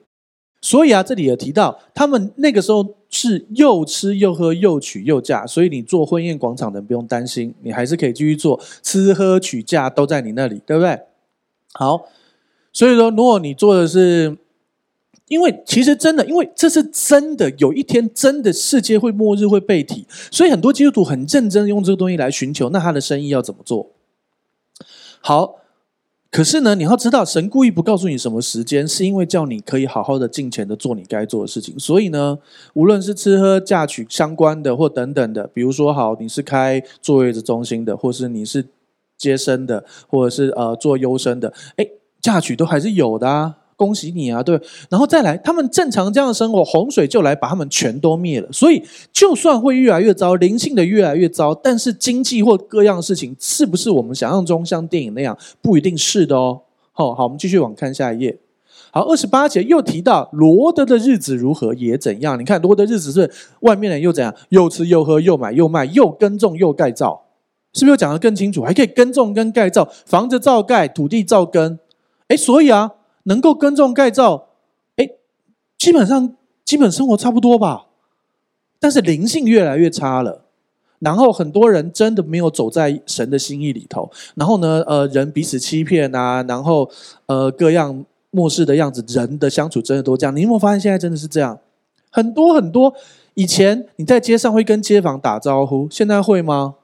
[0.60, 11.00] 所以啊，这里有提到，他们那个时候是又吃又喝又娶又嫁，所以你做婚宴广场的不用担心，你还是可以继续做，吃喝娶嫁都在你那里，对不对？
[11.74, 12.08] 好。
[12.74, 14.38] 所以说，如果你做的是，
[15.28, 23.92] 因为其实真的，因为这是真的，有一天真的世界会末日会被提，所以很多基督徒很认真用这个东西来寻求，那他的生意要怎么做？
[25.20, 25.56] 好，
[26.32, 31.78] 可是呢，你要知道，神故意不告诉你什么时间，是因为叫你可以好好的尽情的做你该做的事情。
[31.78, 32.40] 所以呢，
[32.74, 38.66] 无论是吃喝嫁娶相关的，或等等的，比如说好，你是开坐月子中心的，或是你是
[39.18, 43.57] 接生的，或者是呃做优生的，诶，嫁娶都还是有的啊。
[43.78, 44.60] 恭喜你啊，对，
[44.90, 48.52] 然后再来，他们正常这样的生活，洪水就来把他们全都灭了。
[48.52, 48.82] 所以，
[49.14, 55.38] 就算会越来越糟，灵性的越来越糟，但是经济或各样的事情，是不是我们想象中像电影那样？
[55.62, 56.62] 不一定是的哦。
[56.92, 58.40] 好，好，我们继续往看下一页。
[58.90, 62.40] 好，二十八节又提到罗德的日子如何也怎样？
[62.40, 64.34] 你看罗得日子是外面人又怎样？
[64.50, 67.26] 又吃又喝又买又卖又耕种又盖造，
[67.74, 68.64] 是不是又讲得更清楚？
[68.64, 71.78] 还可以耕种跟盖造，房子照盖，土地照耕。
[72.30, 72.94] 哎，所以啊。
[73.28, 74.48] 能够耕种盖造，
[74.96, 75.10] 哎，
[75.78, 77.88] 基本上基本生活差不多吧，
[78.80, 80.44] 但是灵性越来越差了。
[81.00, 84.10] 然后很多人真的没有走在神的心意里头。
[84.34, 86.90] 然后呢，呃，人彼此欺骗啊，然后
[87.28, 90.36] 呃，各样末世的样子，人的相处真的都这样。
[90.36, 91.60] 你有没有发现现在真的是这样？
[92.10, 92.92] 很多很多，
[93.36, 96.76] 以前你在街上会跟街坊打招呼，现在会吗？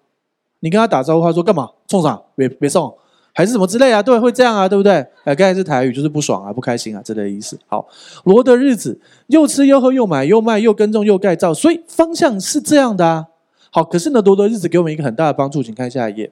[0.60, 1.72] 你跟他打招呼，他说干嘛？
[1.88, 2.22] 冲啥？
[2.36, 2.94] 别别送。
[3.36, 4.02] 还是什么之类啊？
[4.02, 4.94] 对，会这样啊，对不对？
[5.24, 7.58] 哎，刚才是台语，就是不爽啊，不开心啊，之类的意思。
[7.66, 7.88] 好，
[8.26, 13.26] 罗得日子又吃又喝又买又卖又耕种又盖造，所以方向是这样的啊。
[13.72, 16.32] 好，可是呢，罗得日子给我们一个很大的帮助，请看下一页。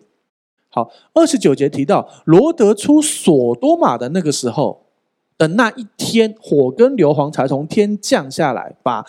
[0.69, 4.83] 好，二十九节提到罗得出所多玛的那个时候
[5.39, 9.03] 的那一天，火跟硫磺才从天降下来，把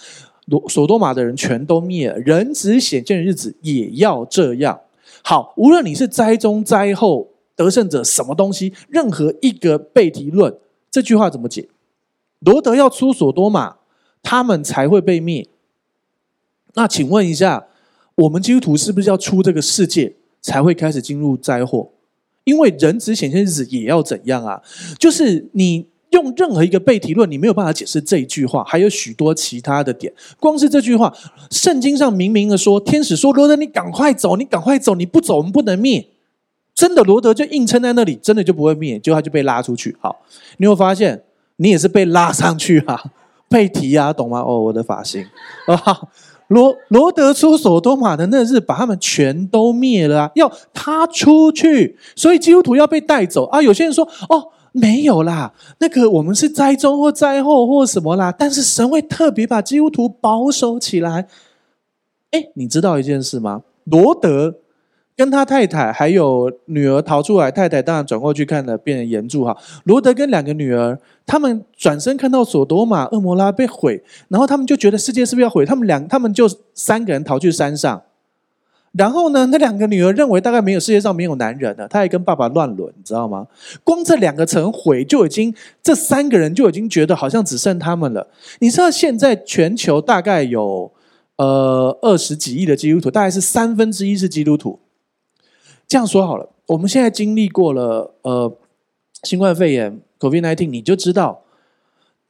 [0.47, 2.18] 罗所多玛的人全都灭了。
[2.18, 4.80] 人子显现的日子也要这样。
[5.22, 7.28] 好，无论你是灾中灾后。
[7.57, 8.72] 得胜者什么东西？
[8.88, 10.57] 任何一个悖题论，
[10.90, 11.68] 这句话怎么解？
[12.40, 13.76] 罗得要出所多玛，
[14.22, 15.48] 他们才会被灭。
[16.74, 17.66] 那请问一下，
[18.14, 21.90] 我们基督徒是不是要出这个世界，才会开始进入灾祸？
[22.44, 24.61] 因为人子显现日子也要怎样啊？
[24.98, 30.12] 就是你用任何一个悖题论，你没有办法解释这一句话，还有许多其他的点。
[30.40, 31.14] 光是这句话，
[31.50, 36.09] 圣经上明明的说，天使说罗得，你赶快走，你赶快走，你不走，我们不能灭。
[36.74, 39.94] 真的罗德就硬撑在那里，真的就不会灭，结果他就被拉出去。
[40.00, 40.16] 好，
[40.56, 41.22] 你有发现
[41.56, 42.98] 你也是被拉上去啊，
[43.48, 44.40] 被提啊，懂吗？
[44.40, 45.24] 哦，我的发型
[45.66, 46.00] 啊，
[46.48, 53.60] 罗罗德出所多玛的那日，把他们全都灭了，要他出去，所以基督徒要被带走啊。
[53.60, 61.28] 有些人说哦，没有啦，那个我们是灾中或灾后或什么啦，但是神会特别把基督徒保守起来。
[62.30, 63.62] 哎，你知道一件事吗？
[63.84, 64.61] 罗德。
[65.14, 69.56] 跟他太太还有女儿逃出来，太太当然转过去看了，变成岩柱哈。
[69.84, 75.66] 罗德跟两个女儿，他们转身看到所多玛、蛾摩拉被毁，然后他们就觉得世界是不是要毁？
[75.66, 78.02] 他们两，他们就三个人逃去山上。
[78.92, 83.46] 然后呢，那两个女儿认为大概没有世界上没有男人了，她还跟爸爸乱伦，你知道吗？
[83.82, 88.26] 光这两个城毁就已经，这三个人就已经觉得好像只剩他们了。
[88.58, 90.92] 你知道现在全球大概有
[91.36, 94.78] 呃二十几亿的基督徒，大概是三分之一是基督徒。
[95.89, 98.53] 这样说好了，我们现在经历过了呃
[99.24, 101.43] 新冠肺炎 COVID-19，你就知道，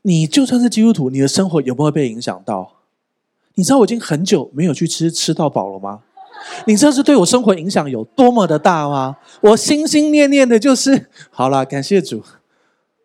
[0.03, 2.73] 你就算是基督徒，你的生活有没有被影响到？
[3.55, 6.01] 你知道我已经很久没有去吃吃到饱了吗？
[6.67, 9.17] 你知道是对我生活影响有多么的大吗？
[9.43, 12.21] 我心心念念的就是，好了，感谢主，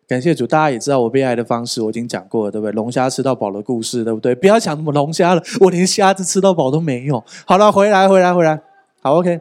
[0.08, 0.44] 感谢主。
[0.44, 2.72] 大家也知道我被爱的方式，我已经讲过了，对不对？
[2.72, 4.34] 龙虾吃到饱的故事，对不对？
[4.34, 7.22] 不要讲什么龙虾了，我连虾子吃到饱都没有。
[7.46, 8.60] 好了，回来，回来，回来，
[9.00, 9.40] 好，OK。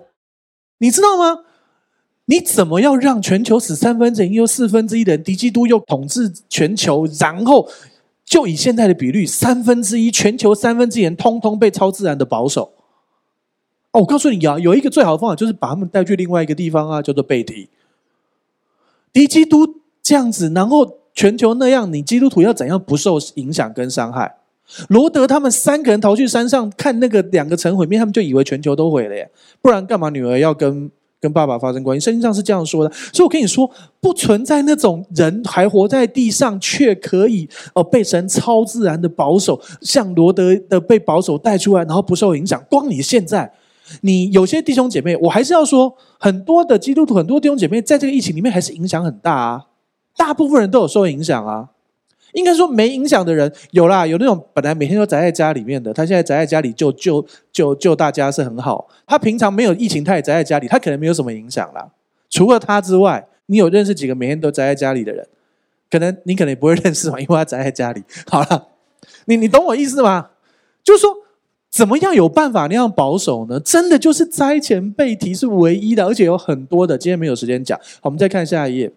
[0.79, 1.43] 你知道吗？
[2.29, 7.69] 你怎么要让全球死三分之一又四分之一的人，敌基督又统治全球，然后
[8.25, 12.73] 就以现在的比率，三分之一全球三分之一人通通被超自然的保守？
[13.93, 17.69] 哦，我告诉你啊，有一个最好的方法，就是把他们带去另外一个地方啊，叫做贝提。
[19.13, 24.35] 敌基督这样子，然后全球那样，你基督徒要怎样不受影响跟伤害？
[24.89, 29.29] 罗德他们三个人逃去山上看那个两个城毁灭，他们就以为全球都毁了耶，
[29.61, 32.03] 不然干嘛女儿要跟跟爸爸发生关系？
[32.05, 42.63] 圣经上是这样说的，所以我跟你说，不存在那种人还活在地上却可以哦被神超自然的保守，像罗德的被保守带出来，然后不受影响。
[42.69, 43.51] 光你现在，
[44.01, 49.65] 你有些弟兄姐妹，我还是要说，很多的基督徒，很多弟兄姐妹，在这个疫情里面还是影响很大啊，
[50.15, 51.69] 大部分人都有受影响啊。
[52.37, 58.87] 应该说没影响的人有啦，有那种本来每天都宅在家里面的，他现在宅在家里就救救救大家是很好。
[59.07, 61.89] 他平常没有疫情，他也宅在家里，他可能没有什么影响啦。
[62.29, 65.27] 除了他之外，你有认识几个每天都宅在家里的人？
[65.89, 68.03] 可能你可能也不会认识嘛，因为他宅在家里。
[68.29, 68.67] 好了，
[69.25, 70.29] 你你懂我意思吗？
[70.83, 71.09] 就是说，
[71.71, 73.59] 怎么样有办法那样保守呢？
[73.59, 77.75] 真的就是灾前被提是唯一的，而且有很多的，今天没有时间讲。
[77.79, 78.91] 好，我们再看下一页。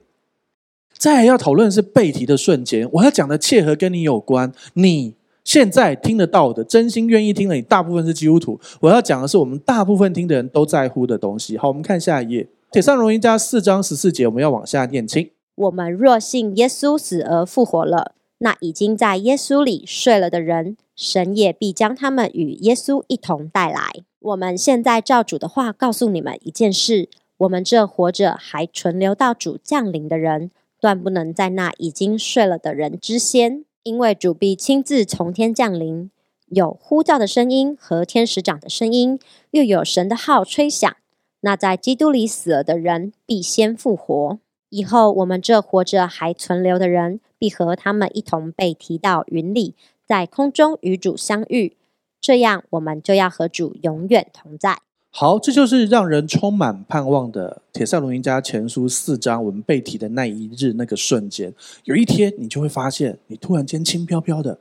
[1.00, 8.60] 再要讨论是背题的瞬间，我要讲的切合跟你有关，你现在听得到的，真心愿意听的，你大部分是基督徒。
[8.80, 11.56] 我要讲的是我们大部分听的人都在乎的东西。
[11.56, 15.30] 好，我们看下一页，帖撒罗尼迦四章十四节，我们要往下念，请。
[15.54, 23.80] 我们若信耶稣死而复活了，那已经在耶稣里睡了的人，神也必将他们与耶稣一同带来。
[24.18, 30.50] 我们现在照主的话告诉你们一件事：我们这活着还存留到主降临的人，
[30.80, 36.10] 断不能在那已经睡了的人之先，因为主必亲自从天降临，
[36.46, 39.18] 有呼叫的声音和天使长的声音，
[39.50, 40.96] 又有神的号吹响。
[41.42, 44.38] 那在基督里死了的人必先复活。
[44.68, 49.74] 以后，我们这活着还存留的人，必和他们一同被提到云里，
[50.06, 51.76] 在空中与主相遇。
[52.20, 54.78] 这样，我们就要和主永远同在。
[55.12, 61.52] 好，这就是让人充满盼望的《帖撒罗尼加前书》四章我们被提的那一日那个瞬间。
[61.84, 64.58] 有一天，你就会发现，你突然间轻飘飘的。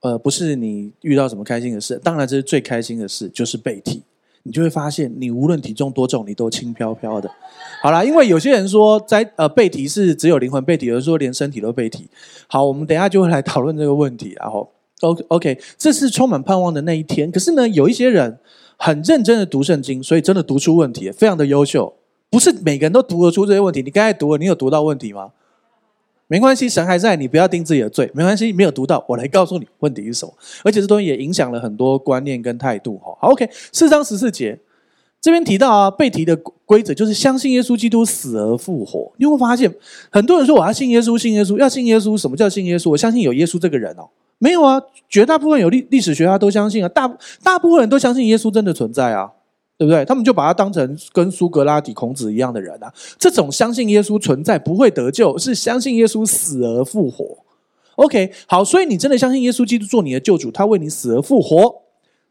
[0.00, 4.02] 呃，不是你遇到什么开心的事，当然这是最开心的事，就是被提。
[4.44, 7.30] 你就会发现，你无论体重多重，你都轻飘飘的。
[7.80, 12.08] 好啦，因为有些人说在呃被提是只有灵魂被提，有人说连身体都被提。
[12.48, 14.34] 好，我们等一下就会来讨论这个问题。
[14.40, 14.68] 然后
[15.02, 17.30] ，O OK，这是充满盼望的那一天。
[17.30, 18.36] 可是呢，有一些人
[18.84, 21.94] 很认真的读圣经，所以真的读出问题，非常的优秀。
[22.28, 23.80] 不是每个人都读得出这些问题。
[23.80, 25.30] 你刚才读了，你有读到问题吗？
[26.26, 28.10] 没关系，神还在，你不要定自己的罪。
[28.12, 30.34] 没关系，没有读到，我来告诉你问题是什么。
[30.64, 32.98] 而且这东西也影响了很多观念跟态度。
[32.98, 34.58] 哈，好，OK，四章十四节
[35.20, 36.34] 这边提到啊，被提的
[36.66, 39.12] 规则就是相信耶稣基督死而复活。
[39.18, 39.72] 你会发现，
[40.10, 42.18] 很多人说我要信耶稣，信耶稣，要信耶稣。
[42.18, 42.90] 什么叫信耶稣？
[42.90, 44.08] 我相信有耶稣这个人哦。
[44.42, 47.06] 没有啊，绝大部分有历历史学家都相信啊，大
[47.42, 49.30] 大部分人都相信耶稣真的存在啊。
[49.78, 50.04] 对不对？
[50.04, 52.92] 他们就把他当成跟苏格拉底、孔子一样的人啊。
[53.18, 57.38] 这种相信耶稣存在不会得救，是相信耶稣死而复活。
[57.96, 61.82] OK，好，所以你真的相信耶稣基督做你的救主，他为你死而复活。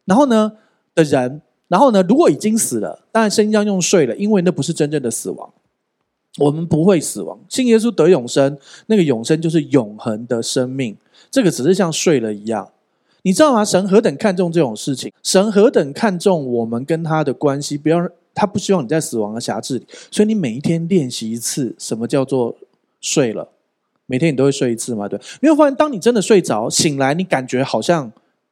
[0.05, 0.53] 然后呢
[0.95, 5.51] 的人，然后呢，如果已经死了，当然圣经用睡了，因为那不是真正的死亡。
[6.37, 10.95] 我们不会死亡，信耶稣得永生，那个永生就是永恒的生命。
[11.31, 12.69] 这个只是像睡了一样。
[13.23, 13.63] 你知道吗？
[13.63, 22.55] 神何等看重这种事情，神何等看重我们跟他的关系，不要他不希望你在死亡的辖制里，所以你每一天练习一次，什么叫做
[22.99, 23.47] 睡了？
[24.07, 25.07] 每天你都会睡一次吗？
[25.07, 28.11] 对，你会发现，当你真的睡着，醒来，你感觉好像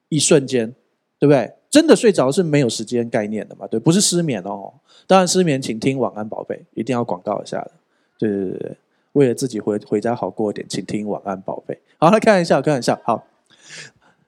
[0.10, 0.74] 一瞬间，
[1.18, 1.52] 对不对？
[1.70, 3.68] 真的睡着是没有时间概念的嘛？
[3.68, 4.72] 对，不是失眠哦。
[5.06, 7.72] 当然失眠，请听晚安宝贝，一定要广告一下的。
[8.20, 8.78] 对对对对，
[9.14, 11.80] 为了自己回回家好过一点，请听晚安宝贝。
[11.98, 13.24] 好，来开玩笑，开玩笑，好。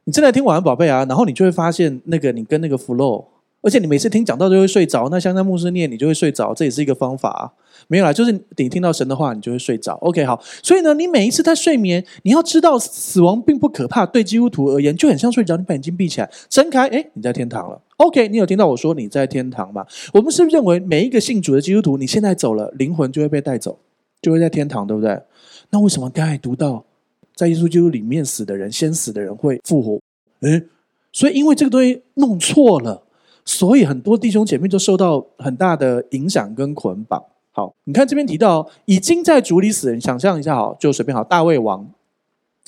[0.03, 3.23] 你正在听晚安宝贝啊，然后你就会发现那个你跟那个 flow，
[3.61, 7.53] 而且你每次听讲到就会睡着，那像在牧师念你就会睡着，这也是一个方法啊。
[7.87, 9.93] 没有啦，就是你听到神的话，你就会睡着。
[10.01, 17.79] OK，好，所以呢，你每一次在睡眠，你要知道死亡并不可怕，对基督徒而言就很像睡着，你把眼睛闭起来，睁开，诶，你在天堂了。
[17.97, 19.85] OK，你有听到我说你在天堂吗？
[20.13, 23.77] 我们是不是认为每一个信主的基督徒，你现在走了，灵魂就会被带走，
[24.21, 25.19] 就会在天堂，对不对？
[25.69, 26.83] 那为什么刚才读到？
[27.33, 29.99] 在耶稣基督里面死的人，先死的人会复活。
[30.41, 30.61] 诶，
[31.11, 33.01] 所以因为这个东西弄错了，
[33.45, 37.23] 所以很多弟兄姐妹都受到很大的影响跟捆绑。
[37.51, 41.89] 好，你看这边提到已经在主里死人，想象一下，好，就随便好，大卫王，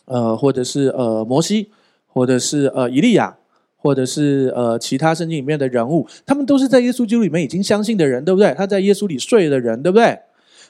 [0.05, 1.69] 呃，或者是呃摩西，
[2.07, 3.37] 或者是呃以利亚，
[3.77, 8.51] 或者是呃其他圣经里面的人物，他们都是在耶稣基督里面已经相信的人，对不对？
[8.55, 10.17] 他在耶稣里睡的人，对不对？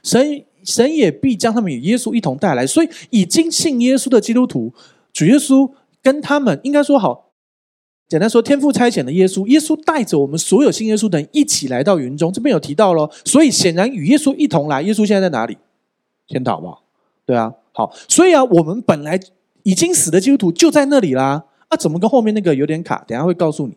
[0.02, 0.44] 神。
[0.64, 4.74] 神也必将他们与耶稣一同带来，所以已经信耶稣的基督徒，
[5.12, 7.32] 主耶稣跟他们应该说好，
[8.08, 12.32] 简单说，天父差遣的耶稣，耶稣带着我们所有信耶稣的人一起来到云中。
[12.32, 14.82] 这边有提到咯，所以显然与耶稣一同来。
[14.82, 15.58] 耶稣现在在哪里？
[16.28, 16.78] 天堂嘛，
[17.26, 17.54] 对啊。
[17.72, 19.20] 好，所以啊，我们本来
[19.64, 21.44] 已经死的基督徒就在那里啦。
[21.70, 23.04] 啊，怎么跟后面那个有点卡？
[23.08, 23.76] 等下会告诉你。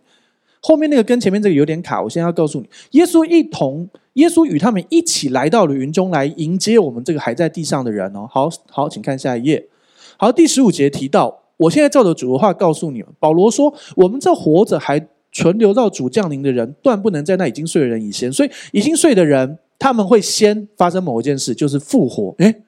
[0.67, 8.27] 后面那个跟前面这个有点卡，我现在要告诉你，耶稣一同，耶稣与他们一起来到了云中来迎接我们这个还在地上的人哦。
[8.29, 9.69] 好好，请看下一页。
[10.17, 18.33] 好，第十五节提到，我现在照着主的话告诉你，保罗说，我们这活着还存留到主降临的人，断不能在那已经睡的人以前。
[18.33, 22.35] 所以已经睡的人，他们会先发生某一件事，就是复活。
[22.39, 22.63] 诶，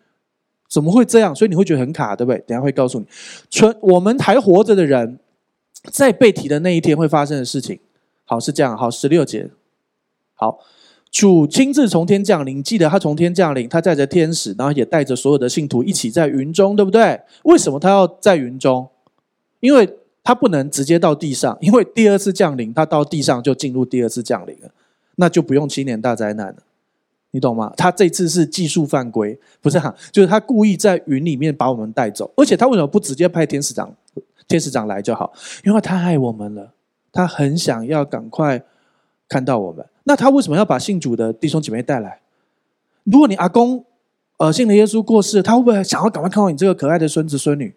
[0.70, 1.34] 怎么会这样？
[1.34, 2.38] 所以你会觉得很卡，对不对？
[2.46, 3.06] 等下会告诉你，
[3.50, 5.18] 存我们还活着的人，
[5.90, 7.80] 在被提的那一天会发生的事情。
[8.28, 8.76] 好，是这样。
[8.76, 9.48] 好，十六节。
[10.34, 10.58] 好，
[11.10, 17.18] 主亲自从天降临，记得他从天降临，他带着天使，然后也带着所有的信徒一起在云中，对不对？
[17.44, 18.86] 为什么他要在云中？
[19.60, 24.70] 因为他不能直接到地上，因为第二次降临，他到地上就进入第二次降临了，
[25.16, 26.56] 那就不用七年大灾难了。
[27.30, 27.72] 你懂吗？
[27.76, 33.94] 他这次是技术犯规，不是哈、啊，就是他故意在云里面把我们带走，而且他为什么不直接派天使长、
[34.46, 35.32] 天使长来就好？
[35.64, 36.72] 因为他爱我们了，
[37.18, 38.62] 他很想要赶快
[39.28, 39.84] 看到我们。
[40.04, 42.20] 那他为什么要把信主的弟兄姐妹带来？
[43.02, 43.84] 如果你阿公
[44.36, 47.74] 呃信了耶稣过世，他会不会想要赶快看到你这个可爱的孙子孙女？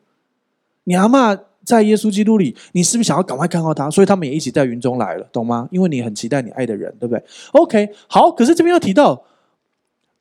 [0.83, 3.89] 你阿嬷在耶稣基督里，你是不是想要赶快看到他？
[3.89, 5.67] 所以他们也一起在云中来了，懂吗？
[5.71, 7.23] 因为你很期待你爱的人，对不对
[7.53, 8.29] ？OK，好。
[8.29, 9.23] 可是这边又提到。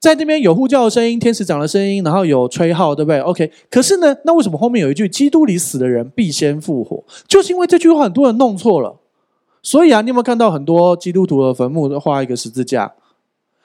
[0.01, 3.53] 在那边有呼叫的声音，天使长的声音，然后有吹号，对不对？OK。
[3.71, 7.05] 可是呢，那为什么后面有一句“基督里死的人必先复活”？
[7.29, 8.97] 就是因为这句话很多人弄错了。
[9.63, 12.93] 所以啊，你有没有看到很多基督徒的坟墓画一个十字架？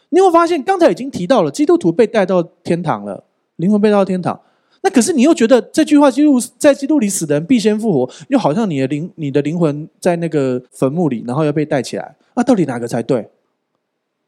[0.09, 3.23] 你有发现刚才已经提到了基督徒被带到天堂了，
[3.57, 4.39] 灵魂被带到天堂。
[4.81, 12.15] 那可是你又觉得这句话“基督在基督里死的人必先复活”，又好像你的灵你的灵魂在那个坟墓里，然后要被带起来。
[12.35, 13.27] 那到底哪个才对？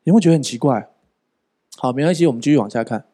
[0.04, 0.90] 你会觉得很奇怪。
[1.76, 3.06] 好，没关系，我们继续往下看。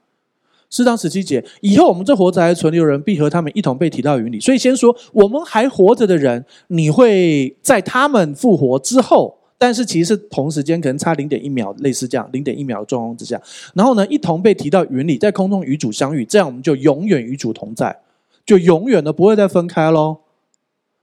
[0.74, 4.40] 四章十七节，以后我们这活着还存留人，必和他们一同被提到云里。
[4.40, 13.40] 所以先说，我们还活着的人，你会在他们复活之后，但是其实是同时间可能差零点一秒，类似这样零点一秒的状况之下，
[13.76, 17.96] 然后呢，一同被提到云里，在空中与主相遇，这样我们就永远与主同在，
[18.44, 20.22] 就永远的不会再分开喽。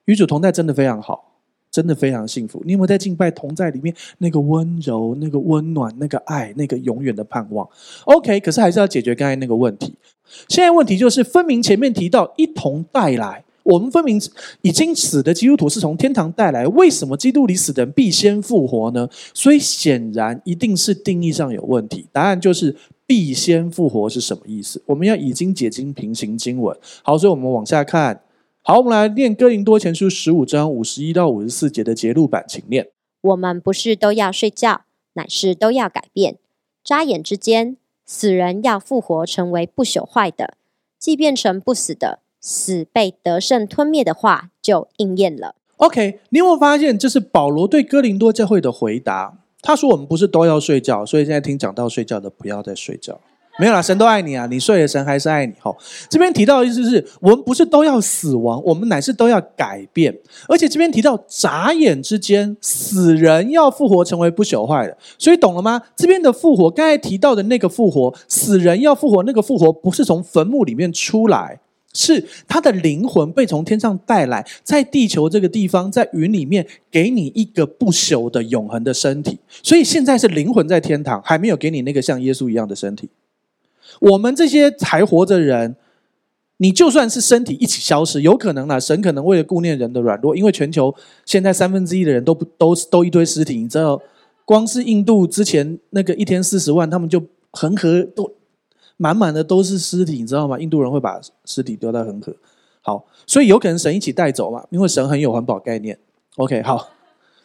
[0.06, 1.29] 与主同在真的非常好。
[1.70, 2.60] 真的非常幸福。
[2.64, 7.68] 你有没有在敬拜同在里面那个温柔、那个温暖、那个爱、那个永远的盼望
[8.04, 9.94] ？OK，可是还是要解决刚才那个问题。
[10.48, 14.20] 现在问题就是，分明前面提到一同带来，我们分明
[14.62, 19.08] 已经死的基督徒是从天堂带来，为什么基督里死的人必先复活呢？
[19.34, 22.06] 所以显然一定是定义上有问题。
[22.12, 22.74] 答案就是
[23.06, 24.82] 必先复活是什么意思？
[24.86, 26.76] 我们要已经解经，平行经文。
[27.02, 28.20] 好，所以我们往下看。
[28.70, 32.88] 好，我们来念哥林多前书十五章五十一到五十四节的节录版，请念。
[33.20, 34.82] 我们不是都要睡觉，
[35.14, 36.36] 乃是都要改变。
[36.84, 40.54] 眨眼之间，死人要复活，成为不朽坏的；
[41.00, 45.56] 既变成不死的，死被得胜吞灭的话就应验了。
[45.78, 49.36] OK，你有没有发现，这是保罗对哥林多教会的回答？
[49.62, 53.20] 他说：“我们不是都要睡觉，所以现在听讲到睡觉的，不要再睡觉。”
[53.58, 54.46] 没有啦，神都爱你啊！
[54.46, 55.52] 你睡了，神还是爱你。
[55.60, 55.76] 吼，
[56.08, 60.16] 这边提到的意思是我们不是都要死亡，我们乃是都要改变。
[60.48, 64.96] 而且这边提到眨眼之间，死人要复活，成为不朽坏的。
[65.18, 65.82] 所以懂了吗？
[65.94, 71.60] 这边的复活，刚才提到的那个复活，死人要复活，那个复活不是从坟墓里面出来，
[71.92, 79.38] 是他的灵魂被从天上带来，在地球这个地方，在云里面给你一个不朽的永恒的身体。
[79.62, 83.10] 所以现在是灵魂在天堂，还没有给你那个像耶稣一样的身体。
[83.98, 85.76] 我们这些还活着人，
[86.58, 88.78] 你就算是身体一起消失，有可能啦。
[88.78, 94.00] 神可能为了顾念人的软弱，因为全球现在三分之一的人都不都都一堆尸体，你知道，
[94.44, 97.22] 光是印度之前那个一天四十万，他们就
[97.52, 98.30] 恒河都
[98.96, 100.58] 满满的都是尸体，你知道吗？
[100.58, 102.34] 印度人会把尸体丢到恒河。
[102.82, 105.98] 好，所以有可能神一起带走嘛，因为神很有环保概念。
[106.36, 106.90] OK，好，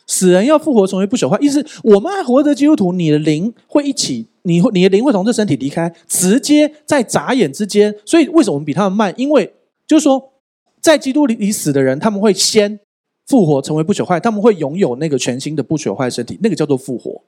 [0.05, 4.27] 死人要复活成为不朽坏，意思我们还活着基督徒，你的灵会一起。
[4.45, 7.93] 你，你的灵会从这身体离开，直接在眨眼之间。
[8.05, 9.13] 所以为什么我们比他们慢？
[9.17, 9.51] 因为
[9.87, 10.31] 就是说，
[10.79, 12.79] 在基督里里死的人，他们会先
[13.25, 17.21] 复活，成为不朽坏，他们会拥有那个全新的不朽坏身体，那个叫做复活。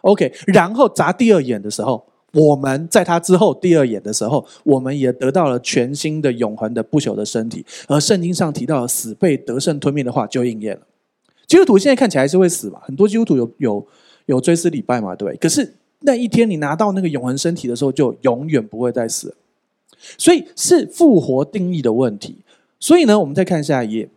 [0.00, 7.64] OK，然后眨第二眼的时候，我们在他之后第二眼的时候，我们也得到了全新的永恒的不朽的身体。
[7.86, 10.82] 而圣经上提到死被得胜吞灭的话就应验了。
[11.46, 12.80] 基督徒现在看起来还是会死嘛？
[12.82, 13.86] 很多基督徒有有
[14.26, 15.14] 有追思礼拜嘛？
[15.14, 15.74] 对，可是。
[16.02, 19.36] 那一天你拿到那个永恒身体的时候，就永远不会再死。
[20.18, 22.38] 所以是复活定义的问题。
[22.80, 24.08] 所以呢，我们再看下一页。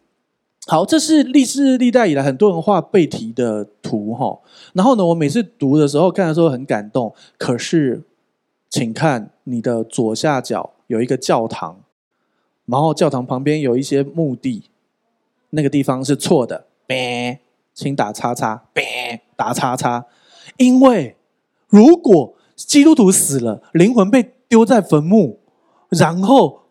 [0.66, 4.40] 好，这是历世历代以来很多人画背题的图哈。
[4.74, 7.14] 然后呢，我每次读的时候看的时候很感动。
[7.38, 8.02] 可是，
[8.68, 11.82] 请看你的左下角有一个教堂，
[12.66, 14.64] 然后教堂旁边有一些墓地，
[15.52, 16.66] 那个地方是错的。
[16.88, 17.40] 别，
[17.76, 18.64] 请打叉叉。
[18.74, 20.06] 别，打叉叉，
[20.58, 21.16] 因为。
[21.76, 25.40] 如果基督徒死了，灵魂被丢在坟墓，
[25.90, 26.62] 然后，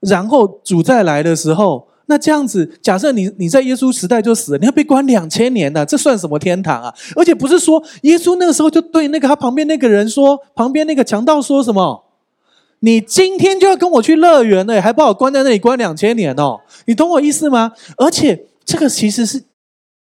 [0.00, 5.84] 然后主再来的时候，那这样子，假设你你在耶稣时代就死了，你要被关两千年呢？
[5.84, 6.94] 这算什么天堂啊？
[7.16, 12.04] 而且不是说耶稣那个时候就对那个他旁边那个人说，旁边那个强盗说什么？
[12.80, 16.60] 你今天就要跟我去乐园了，还把我关在那里关两千年哦？
[16.86, 17.72] 你懂我意思吗？
[17.98, 19.44] 而且这个其实是，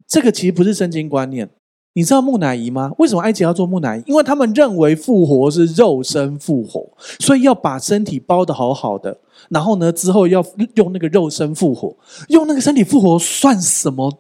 [0.06, 1.50] 这个其实不是圣经观念。
[1.94, 2.92] 你知道木乃伊吗？
[2.98, 4.04] 为什么埃及要做木乃伊？
[4.06, 6.90] 因为他们认为复活是肉身复活，
[7.20, 9.20] 所以要把身体包得好好的。
[9.50, 10.44] 然后呢，之后要
[10.76, 11.98] 用那个肉身复活，
[12.30, 14.20] 用那个身体复活算什么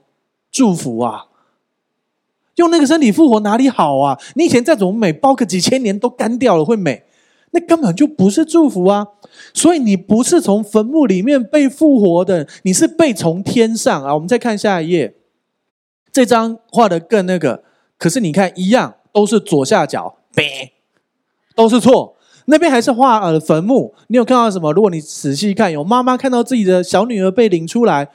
[0.51, 1.27] 祝福啊？
[2.55, 4.19] 用那个身体复活哪里好啊？
[4.35, 7.05] 你以前再怎么美，包个几千年都干掉了会美？
[7.51, 9.05] 那根本就不是祝福啊！
[9.53, 14.13] 所以你不是从坟墓里面被复活的，你是被从天上啊！
[14.13, 15.15] 我们再看下一页，
[16.11, 17.63] 这张画的更那个，
[17.97, 20.73] 可是你看一样，都是左下角，呗，
[21.55, 22.17] 都是错。
[22.45, 24.73] 那边还是画呃坟墓，你有看到什么？
[24.73, 28.09] 如果你仔细看，有妈妈看到自己的小女儿被领出来，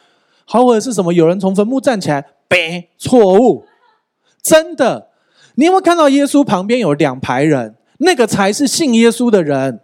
[0.45, 1.13] 好，或者是什么？
[1.13, 3.65] 有人从坟墓站起来，呗，错误，
[4.43, 5.09] 真的。
[5.55, 7.77] 你有没有看到耶稣旁边有两排人？
[7.99, 9.81] 那个才是信耶稣的人。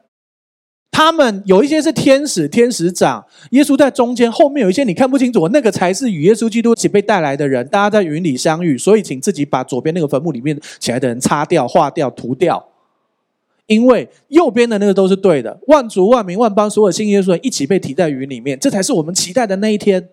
[0.95, 7.67] 他们有一些是天使、天使长，耶稣在中间，后面有一些你看不清楚，那个才是与耶稣基督一起被带来的人。
[7.69, 12.69] 大家在云里相遇，所以请自己把左边那个坟墓里面起来的人擦掉、划掉、涂掉。
[13.67, 20.11] 因为右边的那个都是对的，万族、万民、万邦，所有信耶稣的人一起被提在云里面，这才是我们期待的那一天，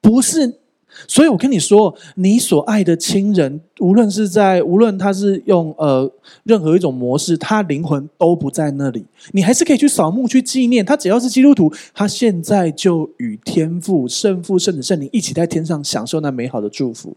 [0.00, 0.59] 不是？
[1.06, 6.10] 所以我跟你说，你所爱的亲人，无论是在，无论他是用呃
[6.44, 10.96] 任何一种模式，他灵魂都不在那里，你还是可以去扫墓去纪念他。
[10.96, 17.16] 只要是基督徒，他现在就与天父、圣父、圣子、圣灵一起在天上享受那美好的祝福，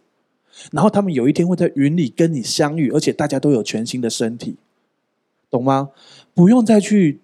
[0.72, 4.56] 然后他们有一天会在云里跟你相遇，而且大家都有全新的身体。
[5.50, 5.90] 懂吗？
[6.34, 7.20] 不用再去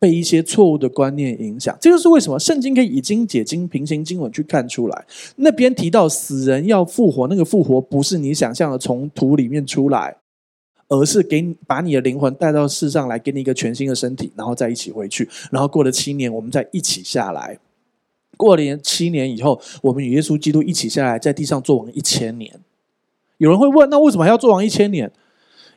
[0.00, 1.76] 被一些错误的观念影响。
[1.78, 5.06] 这就是为什么圣经可以以经解经、平行经文去看出来。
[5.36, 10.16] 那边提到死人要复活，那个复活不是你想象的从土里面出来，
[10.88, 15.28] 而是给你把你的灵魂带到世上来，给你一个全新的身体，然后再一起回去。
[15.52, 17.58] 然后过了七年，我们再一起下来。
[18.38, 22.58] 过了七年以后，我们与耶稣基督一起下来，在地上做王一千年。
[23.36, 25.12] 有人会问：那为什么还要做王一千年？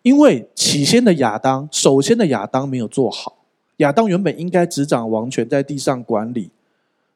[0.02, 3.43] 因为起先的亚当，首先的亚当没有做好。
[3.78, 6.52] 亚当原本应该执掌王权，在地上管理，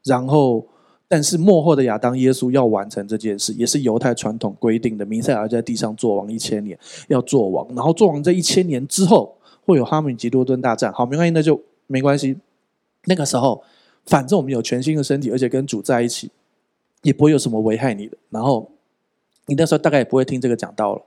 [0.03, 0.65] 然后，
[1.07, 5.05] 但是幕后的亚当耶稣要完成这件事，也是犹太传统规定的。
[5.05, 6.77] 弥赛亚在地上做王一千年，
[7.07, 10.91] 要做王，然后做王这一千年之后，会有哈米吉多顿大战。
[10.91, 12.37] 好，没关系，那就没关系。
[13.05, 13.63] 那个时候，
[14.05, 16.29] 反正我们有全新的身体，而且跟主在一起，
[17.03, 18.17] 也不会有什么危害你的。
[18.29, 18.69] 然后，
[19.45, 21.01] 你那时候大概也不会听这个讲道了。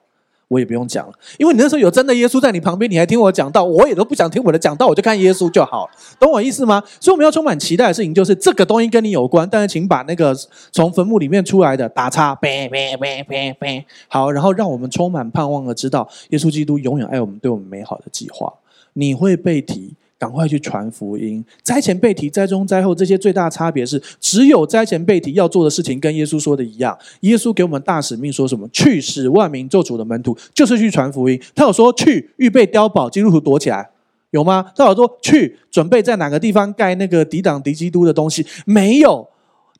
[0.50, 5.88] 我也不用讲了，因为你那时候有真的耶稣在你旁边，你还听我讲道，我也都不想听我的讲道，我就看耶稣就好，
[6.18, 6.82] 懂我意思吗？
[6.98, 10.36] 所以我们要充满期待的事情就是这个东西跟你有关，但是请把那个
[10.72, 18.52] 从坟墓里面出来的打叉，呗呗呗呗呗，好，然后让我们充满盼望的知道耶稣基督永远爱我们，对我们美好的计划，
[18.94, 19.94] 你会被提。
[20.20, 21.42] 赶快去传福音！
[21.62, 26.96] 灾前被提，灾中灾后，这些最大差别是，只有灾前被提要做的事情跟耶稣说的一样。
[27.20, 28.68] 耶稣给我们大使命，说什么？
[28.70, 31.40] 去使万民做主的门徒，就是去传福音。
[31.54, 33.88] 他有说去预备碉堡，基督徒躲起来，
[34.32, 34.70] 有吗？
[34.76, 38.46] 他有说去准备在哪个地方盖那个抵挡敌基督的东西？
[38.66, 39.26] 没有。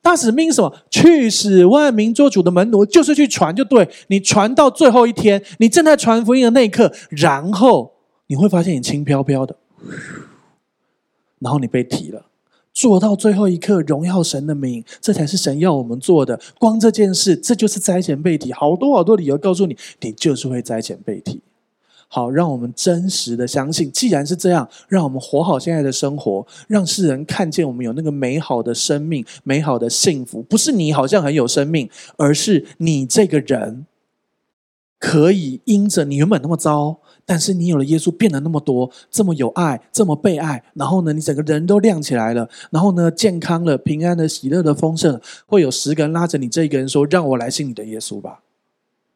[0.01, 0.75] 大使命什么？
[0.89, 3.87] 去使万民做主的门徒，就是去传，就对。
[4.07, 7.93] 你传到最后一天，你正在传福音的那一刻，然后
[8.25, 9.55] 你会发现你轻飘飘的。
[11.41, 12.27] 然后你被提了，
[12.73, 16.39] 做到最后一刻，荣耀神的名，这才是神要我们做的。
[16.57, 18.53] 光这件事，这就是灾前被提。
[18.53, 21.41] 好多好多理由告诉你，你就是会灾前被提。
[22.07, 30.41] 好，让我们真实的相信，既然是这样，让我们活好现在的生活，让世人看见我们有那个美好的生命、美好的幸福。
[30.43, 33.85] 不是你好像很有生命，而是你这个人
[35.01, 36.99] 可以因着你原本那么糟。
[37.23, 48.41] 但是你有了耶稣，变得那么多，这么有爱，这么被爱，然后呢，你整个人都亮起来了，然后呢，健康了，平安的，喜乐的，丰盛，会有十个人拉着你这一个人说：“让我来信你的耶稣吧。”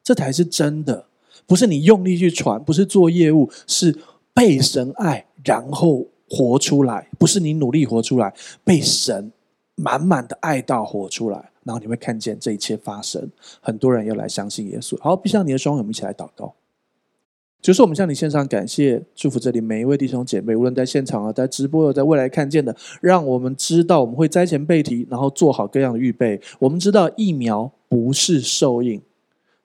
[0.02, 1.08] 这才是真的，
[1.46, 3.98] 不是你用力去传，不是做业务，是
[4.34, 8.34] 被神爱，然后活出来，不是你努力活出来，
[8.64, 9.32] 被神
[9.76, 14.98] 满满的爱到活出来，然后你会看见这一切发生，很多人要来相信耶稣。
[15.02, 16.54] 好，闭上你的双眼，我们一起来祷告。
[17.60, 26.40] 就是我们向你献上感谢，祝福这里每一位弟兄姐妹，无论在现场啊，在直播，在未来看见的，让我们知道我们会灾前备提，然后做好各样的预备。
[26.60, 29.02] 我们知道疫苗不是受印，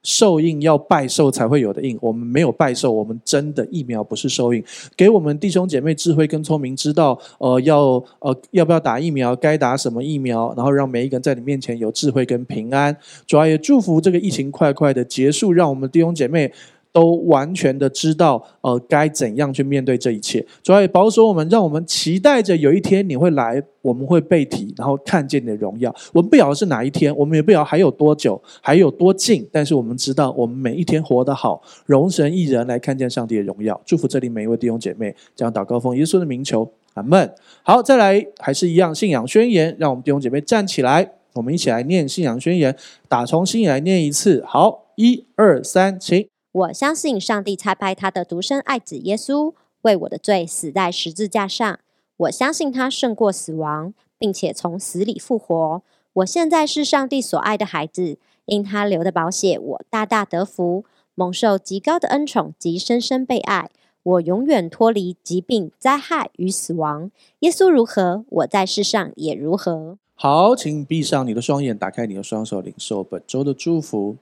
[0.03, 4.63] 受印要拜受才会有的印，我们没有拜受，我们真的疫苗不是受印。
[4.95, 12.95] 给我们弟兄姐妹智慧跟聪明，知道呃要呃要不要打疫苗，该打什么疫苗，然后让每一个人在你面前有智慧跟平安。
[13.27, 16.51] 主要也祝福这个疫情快快的结束，让我们弟兄姐妹。
[16.91, 20.45] 都完全的知道，呃，该怎样去面对这一切。
[20.61, 25.93] 主要也保守我们，让我们期待着有一天你会来，我们会被提，然后看见你的荣耀。
[26.13, 29.47] 我们不晓得是哪一天，我们也不晓得还有多久，还有多近。
[29.51, 33.79] 但是我们知道，我们每一天活得好，荣神一人来看见上帝的荣耀。
[33.85, 37.33] 祝福这里每一位弟兄姐妹，这样祷告奉耶稣的名求，阿门。
[37.63, 42.75] 好，再来，还是一样信仰宣言，让我们弟兄姐妹站起来，我们一起来念信仰宣言，
[43.07, 44.43] 打从心里来念一次。
[44.45, 44.79] 好。
[44.97, 46.30] 一二三，请。
[46.51, 51.79] 我相信上帝差派他的独生爱子耶稣为我的罪死在十字架上。
[52.17, 55.81] 我相信他胜过死亡，并且从死里复活。
[56.13, 60.83] 我现在是上帝所爱的孩子，因他流的宝血，我大大得福，
[61.15, 63.71] 蒙受极高的恩宠及深深被爱。
[64.03, 67.11] 我永远脱离疾病、灾害与死亡。
[67.39, 69.97] 耶稣如何，我在世上也如何。
[70.15, 74.17] 好，请闭上你的双眼，打开你的双手，领受本周的祝福。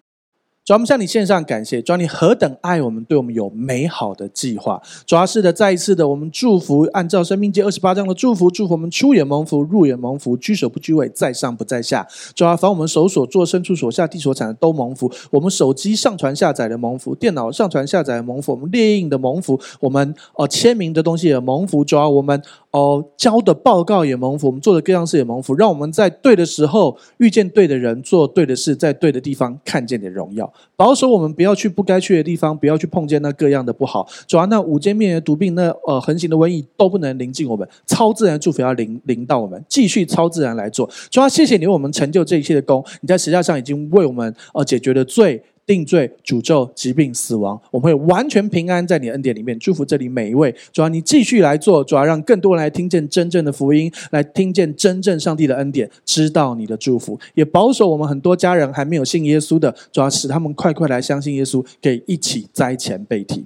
[0.69, 1.81] 主，我们向你献上感谢。
[1.81, 4.79] 主，你何等爱我们，对我们有美好的计划。
[5.03, 12.07] 主要是的，再一次的，我们祝福，按照生命记二十八章的祝福，祝福我们出也蒙福，入也蒙福，居首不居尾，在上不在下。
[12.35, 15.11] 主要凡我们手所做、牲畜所下、地所产的都蒙福。
[15.31, 21.83] 我们手机上传下载的蒙福，电脑上传下载的蒙福，我们列印的蒙福，我们呃签名的东西也蒙福。
[21.83, 22.39] 主要我们
[22.69, 25.55] 哦交的报告也蒙福，我们做的各样事也蒙福。
[25.55, 30.53] 让我们在对的时候遇见对的人，做对的事，在对的地方看见你的荣耀。
[30.75, 34.07] 保守我们不要去不该去的地方，不要去碰见那各样的不好。
[34.27, 37.67] 主要那五间面的毒病，那呃横行的瘟疫都不能临近我们。
[37.85, 40.89] 超自然祝福要临临到我们，继续超自然来做。
[41.09, 42.83] 主要谢谢你为我们成就这一切的功。
[43.01, 45.43] 你在十字架上已经为我们呃解决了罪。
[45.69, 49.57] 定罪、诅咒、疾病、死亡，我们会完全平安在你恩典里面。
[49.59, 63.45] 祝福这里每一位，主要你继续来做，主要让更多人来听见真正的福音，来听见真正上帝的恩典，知道你的祝福，也保守我们很多家人还没有信耶稣的，主要使他们快快来相信耶稣，可以一起灾前被提。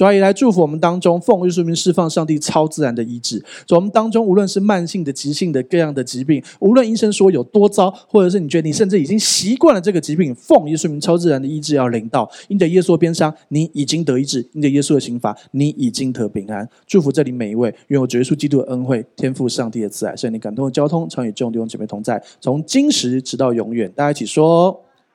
[0.00, 3.38] 主要也来祝福我们当中，奉耶稣名释放上帝超自然的医治。
[3.66, 12.26] 主，我们当中无论是慢性的、急性的各样的疾病，无论医生说有多糟，或者是你觉得你甚至已经习惯了这个疾病，奉耶稣名超自然的医治要领到。
[12.48, 16.66] 因着耶稣的鞭伤，你已经得医治；因着耶稣的刑罚，你已经得平安。
[16.86, 23.92] 祝福这里每一位，愿我主耶稣基督的恩惠、天父上帝的慈爱、圣灵感动的交通，常与众弟兄姐妹同在，从今时直到永远。
[23.94, 24.80] 大家一起说。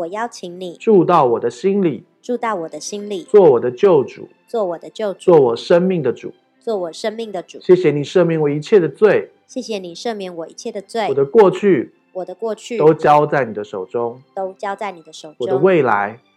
[0.00, 7.60] 我邀请你住到我的心里，住到我的心里，做我的救主，做我的救主，做我生命的主，做我生命的主。
[7.60, 11.06] 谢谢你赦免我一切的罪，谢谢你赦免我一切的罪。
[11.08, 15.36] 我的过去，我的过去都交在你的手中，都交在你的手中。
[15.40, 16.20] 我的未来。